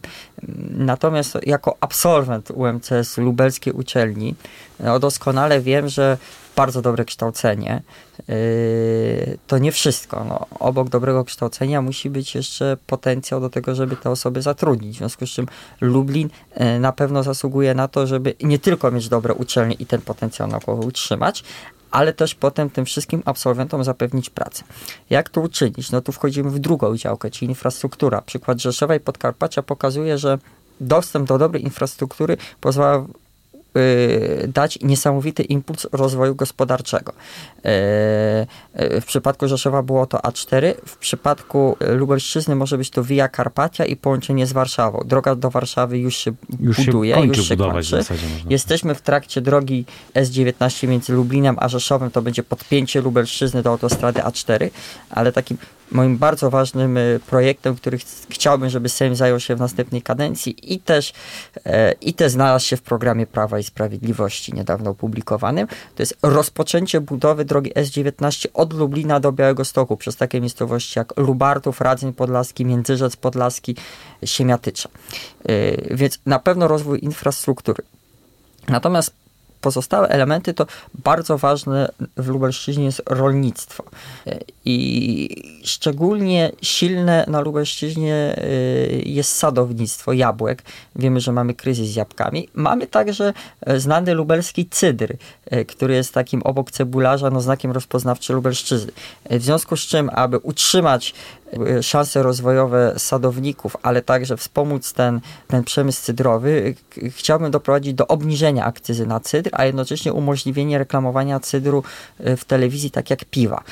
Natomiast 0.69 1.37
jako 1.45 1.77
absolwent 1.79 2.51
UMCS 2.51 3.17
lubelskiej 3.17 3.73
uczelni 3.73 4.35
no 4.83 4.99
doskonale 4.99 5.61
wiem, 5.61 5.89
że 5.89 6.17
bardzo 6.55 6.81
dobre 6.81 7.05
kształcenie. 7.05 7.81
Yy, 8.27 9.37
to 9.47 9.57
nie 9.57 9.71
wszystko. 9.71 10.25
No, 10.29 10.45
obok 10.59 10.89
dobrego 10.89 11.23
kształcenia 11.23 11.81
musi 11.81 12.09
być 12.09 12.35
jeszcze 12.35 12.77
potencjał 12.87 13.41
do 13.41 13.49
tego, 13.49 13.75
żeby 13.75 13.95
te 13.95 14.09
osoby 14.09 14.41
zatrudnić. 14.41 14.95
W 14.95 14.97
związku 14.97 15.27
z 15.27 15.29
czym 15.29 15.47
Lublin 15.81 16.29
yy, 16.57 16.79
na 16.79 16.91
pewno 16.91 17.23
zasługuje 17.23 17.73
na 17.73 17.87
to, 17.87 18.07
żeby 18.07 18.33
nie 18.43 18.59
tylko 18.59 18.91
mieć 18.91 19.09
dobre 19.09 19.33
uczelnie 19.33 19.75
i 19.75 19.85
ten 19.85 20.01
potencjał 20.01 20.47
naukowy 20.47 20.85
utrzymać, 20.85 21.43
ale 21.91 22.13
też 22.13 22.35
potem 22.35 22.69
tym 22.69 22.85
wszystkim 22.85 23.23
absolwentom 23.25 23.83
zapewnić 23.83 24.29
pracę. 24.29 24.63
Jak 25.09 25.29
to 25.29 25.41
uczynić? 25.41 25.91
No 25.91 26.01
tu 26.01 26.11
wchodzimy 26.11 26.49
w 26.49 26.59
drugą 26.59 26.97
działkę, 26.97 27.31
czyli 27.31 27.49
infrastruktura. 27.49 28.21
Przykład 28.21 28.61
Rzeszowa 28.61 28.95
i 28.95 28.99
Podkarpacia 28.99 29.63
pokazuje, 29.63 30.17
że 30.17 30.37
dostęp 30.81 31.27
do 31.27 31.37
dobrej 31.37 31.63
infrastruktury 31.63 32.37
pozwala 32.61 33.05
dać 34.47 34.79
niesamowity 34.81 35.43
impuls 35.43 35.87
rozwoju 35.91 36.35
gospodarczego. 36.35 37.11
Y, 37.11 37.61
W 39.01 39.05
przypadku 39.05 39.47
Rzeszowa 39.47 39.83
było 39.83 40.05
to 40.05 40.17
A4, 40.17 40.73
w 40.85 40.97
przypadku 40.97 41.77
Lubelszczyzny 41.79 42.55
może 42.55 42.77
być 42.77 42.89
to 42.89 43.03
Via 43.03 43.29
Carpatia 43.29 43.85
i 43.85 43.95
połączenie 43.95 44.47
z 44.47 44.53
Warszawą. 44.53 45.03
Droga 45.05 45.35
do 45.35 45.49
Warszawy 45.49 45.97
już 45.97 46.17
się 46.17 46.31
już 46.59 46.85
buduje, 46.85 47.15
się 47.15 47.25
już 47.25 47.47
się 47.47 47.57
budować 47.57 47.91
kończy. 47.91 48.13
Jesteśmy 48.49 48.95
w 48.95 49.01
trakcie 49.01 49.41
drogi 49.41 49.85
S19 50.13 50.87
między 50.87 51.13
Lublinem 51.13 51.55
a 51.59 51.67
Rzeszowem, 51.67 52.11
to 52.11 52.21
będzie 52.21 52.43
podpięcie 52.43 53.01
Lubelszczyzny 53.01 53.61
do 53.63 53.69
autostrady 53.69 54.21
A4, 54.21 54.69
ale 55.09 55.31
takim 55.31 55.57
moim 55.91 56.17
bardzo 56.17 56.49
ważnym 56.49 56.97
e, 56.97 57.01
projektem, 57.27 57.75
który 57.75 57.97
ch 57.97 58.03
chciałbym, 58.29 58.69
żeby 58.69 58.89
Sejm 58.89 59.15
zajął 59.15 59.39
się 59.39 59.55
w 59.55 59.59
następnej 59.59 60.01
kadencji 60.01 60.73
i 60.73 60.79
też, 60.79 61.13
e, 61.65 61.91
i 61.91 62.13
też 62.13 62.31
znalazł 62.31 62.65
się 62.65 62.77
w 62.77 62.81
programie 62.81 63.27
Prawa 63.27 63.59
i 63.59 63.63
Sprawiedliwości 63.63 64.53
niedawno 64.53 64.89
opublikowanym, 64.89 65.67
to 65.67 66.01
jest 66.01 66.17
rozpoczęcie 66.21 67.01
budowy 67.01 67.45
drogi 67.45 67.73
S19 67.73 68.47
od 68.53 68.73
Lublina 68.73 69.19
do 69.19 69.31
Białego 69.31 69.65
Stoku 69.65 69.97
przez 69.97 70.15
takie 70.15 70.41
miejscowości 70.41 70.99
jak 70.99 71.17
Lubartów, 71.17 71.81
Radzyń 71.81 72.13
Podlaski, 72.13 72.65
Międzyrzec 72.65 73.15
Podlaski, 73.15 73.75
Siemiatycza. 74.25 74.89
E, 75.43 75.95
więc 75.95 76.19
na 76.25 76.39
pewno 76.39 76.67
rozwój 76.67 76.99
infrastruktury. 77.03 77.83
Natomiast 78.67 79.20
pozostałe 79.61 80.09
elementy 80.09 80.53
to 80.53 80.65
bardzo 80.93 81.37
ważne 81.37 81.89
w 82.17 82.27
Lubelszczyźnie 82.27 82.85
jest 82.85 83.01
rolnictwo. 83.05 83.83
I 84.65 85.61
szczególnie 85.63 86.51
silne 86.61 87.25
na 87.27 87.41
Lubelszczyźnie 87.41 88.35
y, 88.37 89.03
jest 89.05 89.35
sadownictwo 89.35 90.13
jabłek. 90.13 90.63
Wiemy, 90.95 91.19
że 91.19 91.31
mamy 91.31 91.53
kryzys 91.53 91.87
z 91.87 91.95
jabłkami. 91.95 92.49
Mamy 92.53 92.87
także 92.87 93.33
e, 93.61 93.79
znany 93.79 94.13
lubelski 94.13 94.65
cydr, 94.69 95.13
e, 95.45 95.65
który 95.65 95.95
jest 95.95 96.13
takim 96.13 96.41
obok 96.43 96.71
cebularza 96.71 97.29
no, 97.29 97.41
znakiem 97.41 97.71
rozpoznawczym 97.71 98.35
Lubelszczyzny. 98.35 98.91
W 99.29 99.43
związku 99.43 99.77
z 99.77 99.79
czym, 99.79 100.09
aby 100.13 100.37
utrzymać 100.37 101.13
szanse 101.81 102.23
rozwojowe 102.23 102.93
sadowników, 102.97 103.77
ale 103.83 104.01
także 104.01 104.37
wspomóc 104.37 104.93
ten, 104.93 105.21
ten 105.47 105.63
przemysł 105.63 106.01
cydrowy, 106.03 106.75
chciałbym 107.09 107.51
doprowadzić 107.51 107.93
do 107.93 108.07
obniżenia 108.07 108.65
akcyzy 108.65 109.05
na 109.05 109.19
cydr, 109.19 109.49
a 109.53 109.65
jednocześnie 109.65 110.13
umożliwienie 110.13 110.77
reklamowania 110.77 111.39
cydru 111.39 111.83
w 112.19 112.45
telewizji 112.45 112.91
tak 112.91 113.09
jak 113.09 113.25
piwa. 113.25 113.63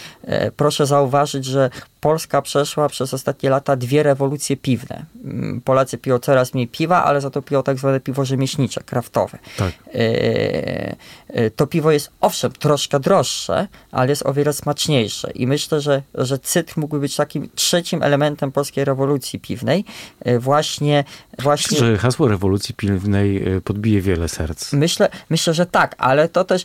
Proszę 0.57 0.85
zauważyć, 0.85 1.45
że 1.45 1.69
Polska 2.01 2.41
przeszła 2.41 2.89
przez 2.89 3.13
ostatnie 3.13 3.49
lata 3.49 3.75
dwie 3.75 4.03
rewolucje 4.03 4.57
piwne. 4.57 5.05
Mm, 5.23 5.61
Polacy 5.61 5.97
piją 5.97 6.19
coraz 6.19 6.53
mniej 6.53 6.67
piwa, 6.67 7.03
ale 7.03 7.21
za 7.21 7.29
to 7.29 7.41
piją 7.41 7.63
tak 7.63 7.77
zwane 7.77 7.99
piwo 7.99 8.25
rzemieślnicze, 8.25 8.81
kraftowe. 8.83 9.37
Tak. 9.57 9.73
E, 9.93 10.95
e, 11.27 11.51
to 11.51 11.67
piwo 11.67 11.91
jest 11.91 12.11
owszem 12.21 12.51
troszkę 12.51 12.99
droższe, 12.99 13.67
ale 13.91 14.09
jest 14.09 14.25
o 14.25 14.33
wiele 14.33 14.53
smaczniejsze. 14.53 15.31
I 15.31 15.47
myślę, 15.47 15.81
że, 15.81 16.01
że 16.13 16.39
cytr 16.39 16.73
mógłby 16.77 16.99
być 16.99 17.15
takim 17.15 17.49
trzecim 17.69 18.03
elementem 18.03 18.51
polskiej 18.51 18.85
rewolucji 18.85 19.39
piwnej. 19.39 19.85
E, 20.19 20.39
właśnie, 20.39 21.03
właśnie... 21.41 21.75
Myślę, 21.75 21.91
że 21.91 21.97
hasło 21.97 22.27
rewolucji 22.27 22.75
piwnej 22.75 23.45
podbije 23.63 24.01
wiele 24.01 24.27
serc. 24.27 24.73
Myślę, 24.73 25.09
myślę 25.29 25.53
że 25.53 25.65
tak, 25.65 25.95
ale 25.97 26.29
to 26.29 26.43
też 26.43 26.63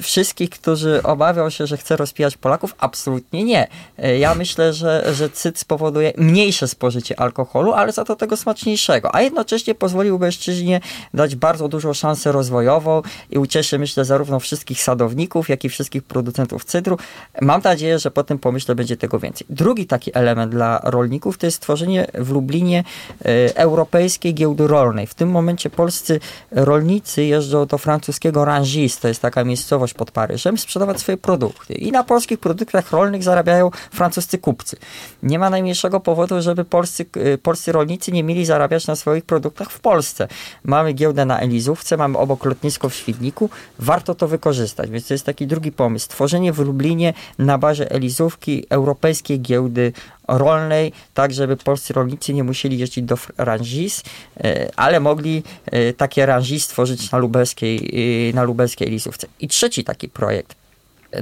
wszystkich, 0.00 0.50
którzy 0.50 1.02
obawiał 1.02 1.50
się, 1.50 1.66
że 1.66 1.76
chce 1.76 1.96
rozpijać 1.96 2.36
Polaków, 2.36 2.74
absolutnie 2.78 3.44
nie. 3.44 3.68
Ja 3.98 4.26
ja 4.26 4.34
myślę, 4.34 4.72
że, 4.72 5.14
że 5.14 5.30
cyt 5.30 5.58
spowoduje 5.58 6.12
mniejsze 6.16 6.68
spożycie 6.68 7.20
alkoholu, 7.20 7.72
ale 7.72 7.92
za 7.92 8.04
to 8.04 8.16
tego 8.16 8.36
smaczniejszego, 8.36 9.14
a 9.14 9.22
jednocześnie 9.22 9.74
pozwolił 9.74 10.18
mężczyźnie 10.18 10.80
dać 11.14 11.36
bardzo 11.36 11.68
dużą 11.68 11.92
szansę 11.92 12.32
rozwojową 12.32 13.02
i 13.30 13.38
ucieszy, 13.38 13.78
myślę, 13.78 14.04
zarówno 14.04 14.40
wszystkich 14.40 14.82
sadowników, 14.82 15.48
jak 15.48 15.64
i 15.64 15.68
wszystkich 15.68 16.02
producentów 16.02 16.64
cydru. 16.64 16.98
Mam 17.40 17.62
nadzieję, 17.62 17.98
że 17.98 18.10
po 18.10 18.24
tym 18.24 18.38
pomyśle 18.38 18.74
będzie 18.74 18.96
tego 18.96 19.18
więcej. 19.18 19.46
Drugi 19.50 19.86
taki 19.86 20.10
element 20.14 20.52
dla 20.52 20.80
rolników 20.84 21.38
to 21.38 21.46
jest 21.46 21.56
stworzenie 21.56 22.06
w 22.14 22.30
Lublinie 22.30 22.84
e, 23.24 23.65
europejskiej 23.66 24.34
giełdy 24.34 24.66
rolnej. 24.66 25.06
W 25.06 25.14
tym 25.14 25.30
momencie 25.30 25.70
polscy 25.70 26.20
rolnicy 26.50 27.24
jeżdżą 27.24 27.66
do 27.66 27.78
francuskiego 27.78 28.44
Rangis, 28.44 28.98
to 28.98 29.08
jest 29.08 29.22
taka 29.22 29.44
miejscowość 29.44 29.94
pod 29.94 30.10
Paryżem, 30.10 30.58
sprzedawać 30.58 31.00
swoje 31.00 31.18
produkty. 31.18 31.74
I 31.74 31.92
na 31.92 32.04
polskich 32.04 32.38
produktach 32.38 32.90
rolnych 32.90 33.22
zarabiają 33.22 33.70
francuscy 33.90 34.38
kupcy. 34.38 34.76
Nie 35.22 35.38
ma 35.38 35.50
najmniejszego 35.50 36.00
powodu, 36.00 36.42
żeby 36.42 36.64
polscy, 36.64 37.06
y, 37.16 37.38
polscy 37.38 37.72
rolnicy 37.72 38.12
nie 38.12 38.24
mieli 38.24 38.44
zarabiać 38.44 38.86
na 38.86 38.96
swoich 38.96 39.24
produktach 39.24 39.70
w 39.70 39.80
Polsce. 39.80 40.28
Mamy 40.64 40.92
giełdę 40.92 41.24
na 41.24 41.40
Elizówce, 41.40 41.96
mamy 41.96 42.18
obok 42.18 42.44
lotnisko 42.44 42.88
w 42.88 42.94
Świdniku, 42.94 43.50
warto 43.78 44.14
to 44.14 44.28
wykorzystać, 44.28 44.90
więc 44.90 45.06
to 45.06 45.14
jest 45.14 45.26
taki 45.26 45.46
drugi 45.46 45.72
pomysł. 45.72 46.08
Tworzenie 46.08 46.52
w 46.52 46.58
Lublinie 46.58 47.14
na 47.38 47.58
bazie 47.58 47.90
Elizówki 47.90 48.66
europejskiej 48.70 49.40
giełdy 49.40 49.92
rolnej, 50.28 50.92
tak 51.14 51.32
żeby 51.32 51.56
polscy 51.56 51.92
rolnicy 51.92 52.34
nie 52.34 52.44
musieli 52.44 52.78
jeździć 52.78 53.04
do 53.04 53.18
Rangis, 53.38 54.02
y, 54.44 54.70
ale 54.76 55.00
mogli 55.00 55.42
y, 55.74 55.94
takie 55.96 56.26
Rangis 56.26 56.64
stworzyć 56.64 57.10
na 57.10 57.18
lubelskiej, 57.18 58.32
na 58.34 58.42
lubelskiej 58.42 58.88
Elizówce. 58.88 59.26
I 59.40 59.48
trzeci 59.48 59.84
taki 59.84 60.08
projekt 60.08 60.56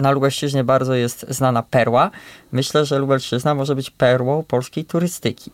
na 0.00 0.10
Lubelszczyźnie 0.10 0.64
bardzo 0.64 0.94
jest 0.94 1.26
znana 1.28 1.62
perła. 1.62 2.10
Myślę, 2.52 2.84
że 2.84 2.98
Lubelszczyzna 2.98 3.54
może 3.54 3.74
być 3.74 3.90
perłą 3.90 4.42
polskiej 4.42 4.84
turystyki. 4.84 5.50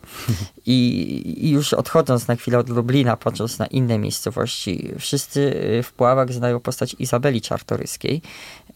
I, 0.65 1.45
I, 1.45 1.51
już 1.51 1.73
odchodząc 1.73 2.27
na 2.27 2.35
chwilę 2.35 2.59
od 2.59 2.69
Lublina, 2.69 3.17
patrząc 3.17 3.59
na 3.59 3.65
inne 3.65 3.97
miejscowości, 3.97 4.91
wszyscy 4.99 5.53
w 5.83 5.91
Puławach 5.91 6.33
znają 6.33 6.59
postać 6.59 6.95
Izabeli 6.99 7.41
Czartoryskiej. 7.41 8.21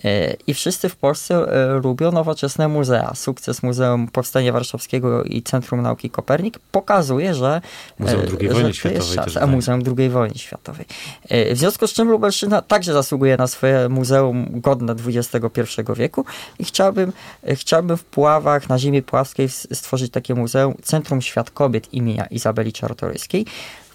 E, 0.03 0.35
I 0.47 0.53
wszyscy 0.53 0.89
w 0.89 0.95
Polsce 0.95 1.35
e, 1.35 1.79
lubią 1.83 2.11
nowoczesne 2.11 2.67
muzea. 2.67 3.15
Sukces 3.15 3.63
Muzeum 3.63 4.07
Powstania 4.07 4.53
Warszawskiego 4.53 5.23
i 5.23 5.41
Centrum 5.43 5.81
Nauki 5.81 6.09
Kopernik 6.09 6.59
pokazuje, 6.71 7.33
że 7.33 7.61
Muzeum 7.99 8.21
e, 8.21 8.25
II 8.39 8.49
wojny 8.49 8.73
światowej 8.73 9.17
a 9.41 9.47
Muzeum 9.47 9.81
II 9.97 10.09
wojny 10.09 10.35
światowej. 10.35 10.85
W 11.29 11.57
związku 11.57 11.87
z 11.87 11.93
czym 11.93 12.09
Lubelszczyzna 12.09 12.61
także 12.61 12.93
zasługuje 12.93 13.37
na 13.37 13.47
swoje 13.47 13.89
muzeum 13.89 14.47
godne 14.53 14.95
XXI 15.07 15.61
wieku 15.95 16.25
i 16.59 16.63
chciałbym, 16.63 17.13
chciałbym 17.53 17.97
w 17.97 18.03
Puławach, 18.03 18.69
na 18.69 18.79
ziemi 18.79 19.01
puławskiej 19.01 19.49
stworzyć 19.49 20.11
takie 20.11 20.35
muzeum 20.35 20.73
Centrum 20.83 21.21
Świat 21.21 21.51
Kobiet 21.51 21.93
imienia 21.93 22.25
Izabeli 22.25 22.73
Czartoryskiej. 22.73 23.45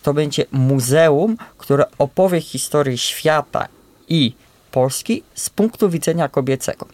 To 0.03 0.15
będzie 0.15 0.45
muzeum, 0.53 1.37
które 1.59 1.85
opowie 1.99 2.41
historię 2.41 2.99
świata 2.99 3.69
i 4.09 4.33
Polski 4.71 5.23
z 5.35 5.51
punktu 5.51 5.91
widzenia 5.91 6.29
kobiecego. 6.29 6.87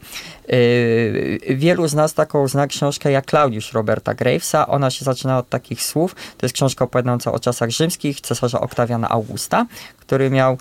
Yy, 0.49 1.57
wielu 1.57 1.89
z 1.89 1.95
nas 1.95 2.15
taką 2.15 2.49
zna 2.49 2.67
książkę 2.67 3.11
jak 3.11 3.27
Klaudiusz 3.27 3.73
Roberta 3.73 4.15
Gravesa. 4.15 4.67
Ona 4.67 4.91
się 4.91 5.05
zaczyna 5.05 5.39
od 5.39 5.49
takich 5.49 5.83
słów. 5.83 6.15
To 6.15 6.47
jest 6.47 6.55
książka 6.55 6.85
opowiadająca 6.85 7.33
o 7.33 7.39
czasach 7.39 7.71
rzymskich 7.71 8.21
cesarza 8.21 8.61
Oktawiana 8.61 9.09
Augusta, 9.09 9.67
który 10.07 10.31
miał 10.31 10.59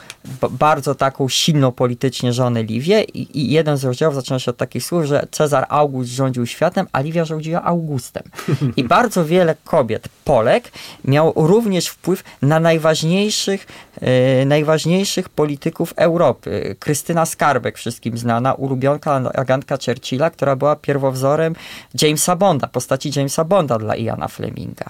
bardzo 0.51 0.95
taką 0.95 1.29
silną 1.29 1.71
politycznie 1.71 2.33
żonę 2.33 2.63
Liwię 2.63 3.03
i, 3.03 3.39
i, 3.39 3.51
jeden 3.51 3.77
z 3.77 3.83
rozdziałów 3.83 4.15
zaczyna 4.15 4.39
się 4.39 4.51
od 4.51 4.57
takich 4.57 4.83
słów, 4.83 5.05
że 5.05 5.27
Cezar 5.31 5.65
August 5.69 6.11
rządził 6.11 6.45
światem, 6.45 6.87
a 6.91 7.01
Liwia 7.01 7.25
rządziła 7.25 7.63
Augustem. 7.63 8.23
I 8.77 8.83
bardzo 8.95 9.25
wiele 9.25 9.55
kobiet, 9.65 10.09
Polek, 10.23 10.71
miał 11.03 11.33
również 11.35 11.87
wpływ 11.87 12.23
na 12.41 12.59
najważniejszych, 12.59 13.67
yy, 14.01 14.45
najważniejszych 14.45 15.29
polityków 15.29 15.93
Europy. 15.95 16.75
Krystyna 16.79 17.25
Skarbek, 17.25 17.77
wszystkim 17.77 18.17
znana, 18.17 18.53
ulubionka 18.53 19.15
agentka 19.15 19.77
Churchilla, 19.85 20.29
która 20.29 20.55
była 20.55 20.75
pierwowzorem 20.75 21.55
Jamesa 22.01 22.35
Bonda, 22.35 22.67
postaci 22.67 23.11
Jamesa 23.15 23.43
Bonda 23.43 23.77
dla 23.77 23.95
Iana 23.95 24.27
Fleminga. 24.27 24.85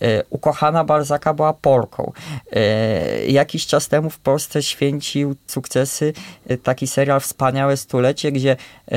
E, 0.00 0.24
ukochana 0.30 0.84
Balzaka 0.84 1.34
była 1.34 1.52
Polką. 1.52 2.12
E, 2.52 3.26
jakiś 3.26 3.66
czas 3.66 3.88
temu 3.88 3.95
w 4.02 4.18
Polsce 4.18 4.62
święcił 4.62 5.36
sukcesy 5.46 6.12
e, 6.46 6.56
taki 6.56 6.86
serial 6.86 7.20
Wspaniałe 7.20 7.76
Stulecie, 7.76 8.32
gdzie 8.32 8.56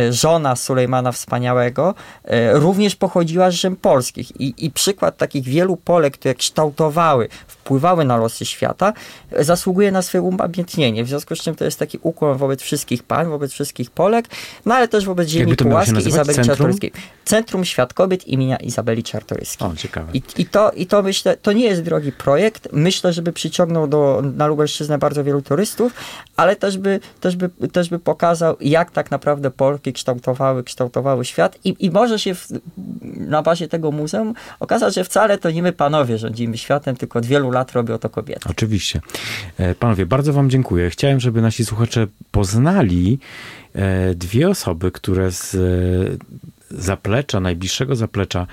żona 0.09 0.55
Sulejmana 0.55 1.11
Wspaniałego 1.11 1.95
również 2.53 2.95
pochodziła 2.95 3.51
z 3.51 3.53
Rzym 3.53 3.75
Polskich. 3.75 4.41
I, 4.41 4.65
I 4.65 4.71
przykład 4.71 5.17
takich 5.17 5.43
wielu 5.43 5.77
Polek, 5.77 6.13
które 6.13 6.35
kształtowały, 6.35 7.27
wpływały 7.47 8.05
na 8.05 8.17
losy 8.17 8.45
świata, 8.45 8.93
zasługuje 9.39 9.91
na 9.91 10.01
swoje 10.01 10.21
umamiętnienie. 10.21 11.03
W 11.03 11.07
związku 11.07 11.35
z 11.35 11.39
czym 11.39 11.55
to 11.55 11.65
jest 11.65 11.79
taki 11.79 11.99
ukłon 12.01 12.37
wobec 12.37 12.61
wszystkich 12.61 13.03
pań, 13.03 13.27
wobec 13.27 13.51
wszystkich 13.51 13.91
Polek, 13.91 14.25
no 14.65 14.75
ale 14.75 14.87
też 14.87 15.05
wobec 15.05 15.29
ziemi 15.29 15.55
Pułaskiej 15.55 16.07
Izabeli 16.07 16.35
Centrum? 16.35 16.45
Czartoryskiej. 16.45 16.91
Centrum 17.25 17.65
Świat 17.65 17.93
Kobiet 17.93 18.27
imienia 18.27 18.57
Izabeli 18.57 19.03
Czartoryskiej. 19.03 19.67
O, 19.67 19.75
ciekawe. 19.75 20.11
I, 20.13 20.21
I, 20.37 20.45
to, 20.45 20.71
I 20.71 20.87
to 20.87 21.03
myślę, 21.03 21.37
to 21.37 21.51
nie 21.51 21.65
jest 21.65 21.81
drogi 21.81 22.11
projekt. 22.11 22.67
Myślę, 22.71 23.13
żeby 23.13 23.33
przyciągnął 23.33 23.87
do, 23.87 24.21
na 24.35 24.47
Lubelszczyznę 24.47 24.88
bardzo 24.97 25.23
wielu 25.23 25.41
turystów, 25.41 25.93
ale 26.35 26.55
też 26.55 26.77
by, 26.77 26.99
też 27.19 27.35
by, 27.35 27.49
też 27.71 27.89
by 27.89 27.99
pokazał, 27.99 28.55
jak 28.61 28.91
tak 28.91 29.11
naprawdę 29.11 29.51
Polki 29.51 29.93
kształtowały, 29.93 30.63
kształtowały 30.63 31.25
świat 31.25 31.59
i, 31.63 31.75
i 31.79 31.91
może 31.91 32.19
się 32.19 32.35
w, 32.35 32.47
na 33.15 33.41
bazie 33.41 33.67
tego 33.67 33.91
muzeum 33.91 34.33
okazać, 34.59 34.95
że 34.95 35.03
wcale 35.03 35.37
to 35.37 35.51
nie 35.51 35.63
my 35.63 35.73
panowie 35.73 36.17
rządzimy 36.17 36.57
światem, 36.57 36.95
tylko 36.95 37.19
od 37.19 37.25
wielu 37.25 37.51
lat 37.51 37.71
robią 37.71 37.97
to 37.97 38.09
kobiety. 38.09 38.49
Oczywiście. 38.49 39.01
E, 39.57 39.75
panowie, 39.75 40.05
bardzo 40.05 40.33
wam 40.33 40.49
dziękuję. 40.49 40.89
Chciałem, 40.89 41.19
żeby 41.19 41.41
nasi 41.41 41.65
słuchacze 41.65 42.07
poznali 42.31 43.19
e, 43.73 44.15
dwie 44.15 44.49
osoby, 44.49 44.91
które 44.91 45.31
z 45.31 45.55
zaplecza, 46.71 47.39
najbliższego 47.39 47.95
zaplecza 47.95 48.47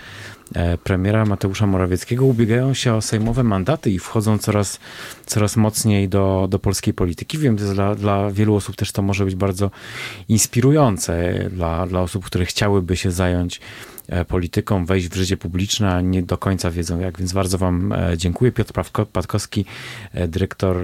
E, 0.54 0.78
premiera 0.78 1.24
Mateusza 1.24 1.66
Morawieckiego 1.66 2.24
ubiegają 2.24 2.74
się 2.74 2.94
o 2.94 3.02
sejmowe 3.02 3.42
mandaty 3.42 3.90
i 3.90 3.98
wchodzą 3.98 4.38
coraz, 4.38 4.80
coraz 5.26 5.56
mocniej 5.56 6.08
do, 6.08 6.46
do 6.50 6.58
polskiej 6.58 6.94
polityki. 6.94 7.38
Wiem, 7.38 7.58
że 7.58 7.74
dla, 7.74 7.94
dla 7.94 8.30
wielu 8.30 8.54
osób 8.54 8.76
też 8.76 8.92
to 8.92 9.02
może 9.02 9.24
być 9.24 9.34
bardzo 9.34 9.70
inspirujące, 10.28 11.34
dla, 11.50 11.86
dla 11.86 12.00
osób, 12.00 12.24
które 12.24 12.44
chciałyby 12.44 12.96
się 12.96 13.10
zająć 13.10 13.60
E, 14.08 14.24
polityką, 14.24 14.84
wejść 14.84 15.08
w 15.08 15.14
życie 15.14 15.36
publiczne, 15.36 15.94
a 15.94 16.00
nie 16.00 16.22
do 16.22 16.38
końca 16.38 16.70
wiedzą 16.70 17.00
jak. 17.00 17.18
Więc 17.18 17.32
bardzo 17.32 17.58
Wam 17.58 17.92
e, 17.92 18.18
dziękuję. 18.18 18.52
Piotr 18.52 18.72
Patkowski, 19.12 19.64
e, 20.12 20.28
dyrektor, 20.28 20.76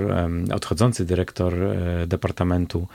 odchodzący 0.55 1.05
dyrektor 1.05 1.55
Departamentu 2.07 2.89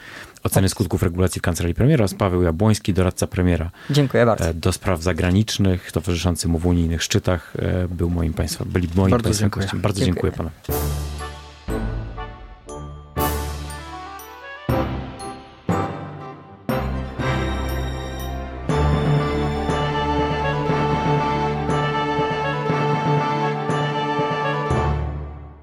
Oceny 0.44 0.70
Skutków 0.70 1.04
Regulacji 1.04 1.40
w 1.40 1.42
Kancelarii 1.42 1.76
Premiera 1.76 2.02
oraz 2.02 2.14
Paweł 2.14 2.44
Jabłoński, 2.44 2.94
doradca 2.94 3.28
premiera. 3.28 3.72
Dziękuję 3.90 4.26
bardzo. 4.26 4.54
Do 4.54 4.72
spraw 4.72 5.02
zagranicznych, 5.02 5.92
towarzyszący 5.92 6.48
mu 6.48 6.60
w 6.60 6.66
unijnych 6.66 7.04
szczytach, 7.04 7.54
był 7.90 8.10
moim 8.10 8.34
państwa, 8.34 8.66
byli 8.66 8.88
moim 8.96 9.12
bardzo 9.12 9.24
państwem 9.24 9.46
dziękuję. 9.46 9.82
Bardzo 9.82 10.06
dziękuję, 10.06 10.32
dziękuję 10.32 10.32
panu. 10.32 11.17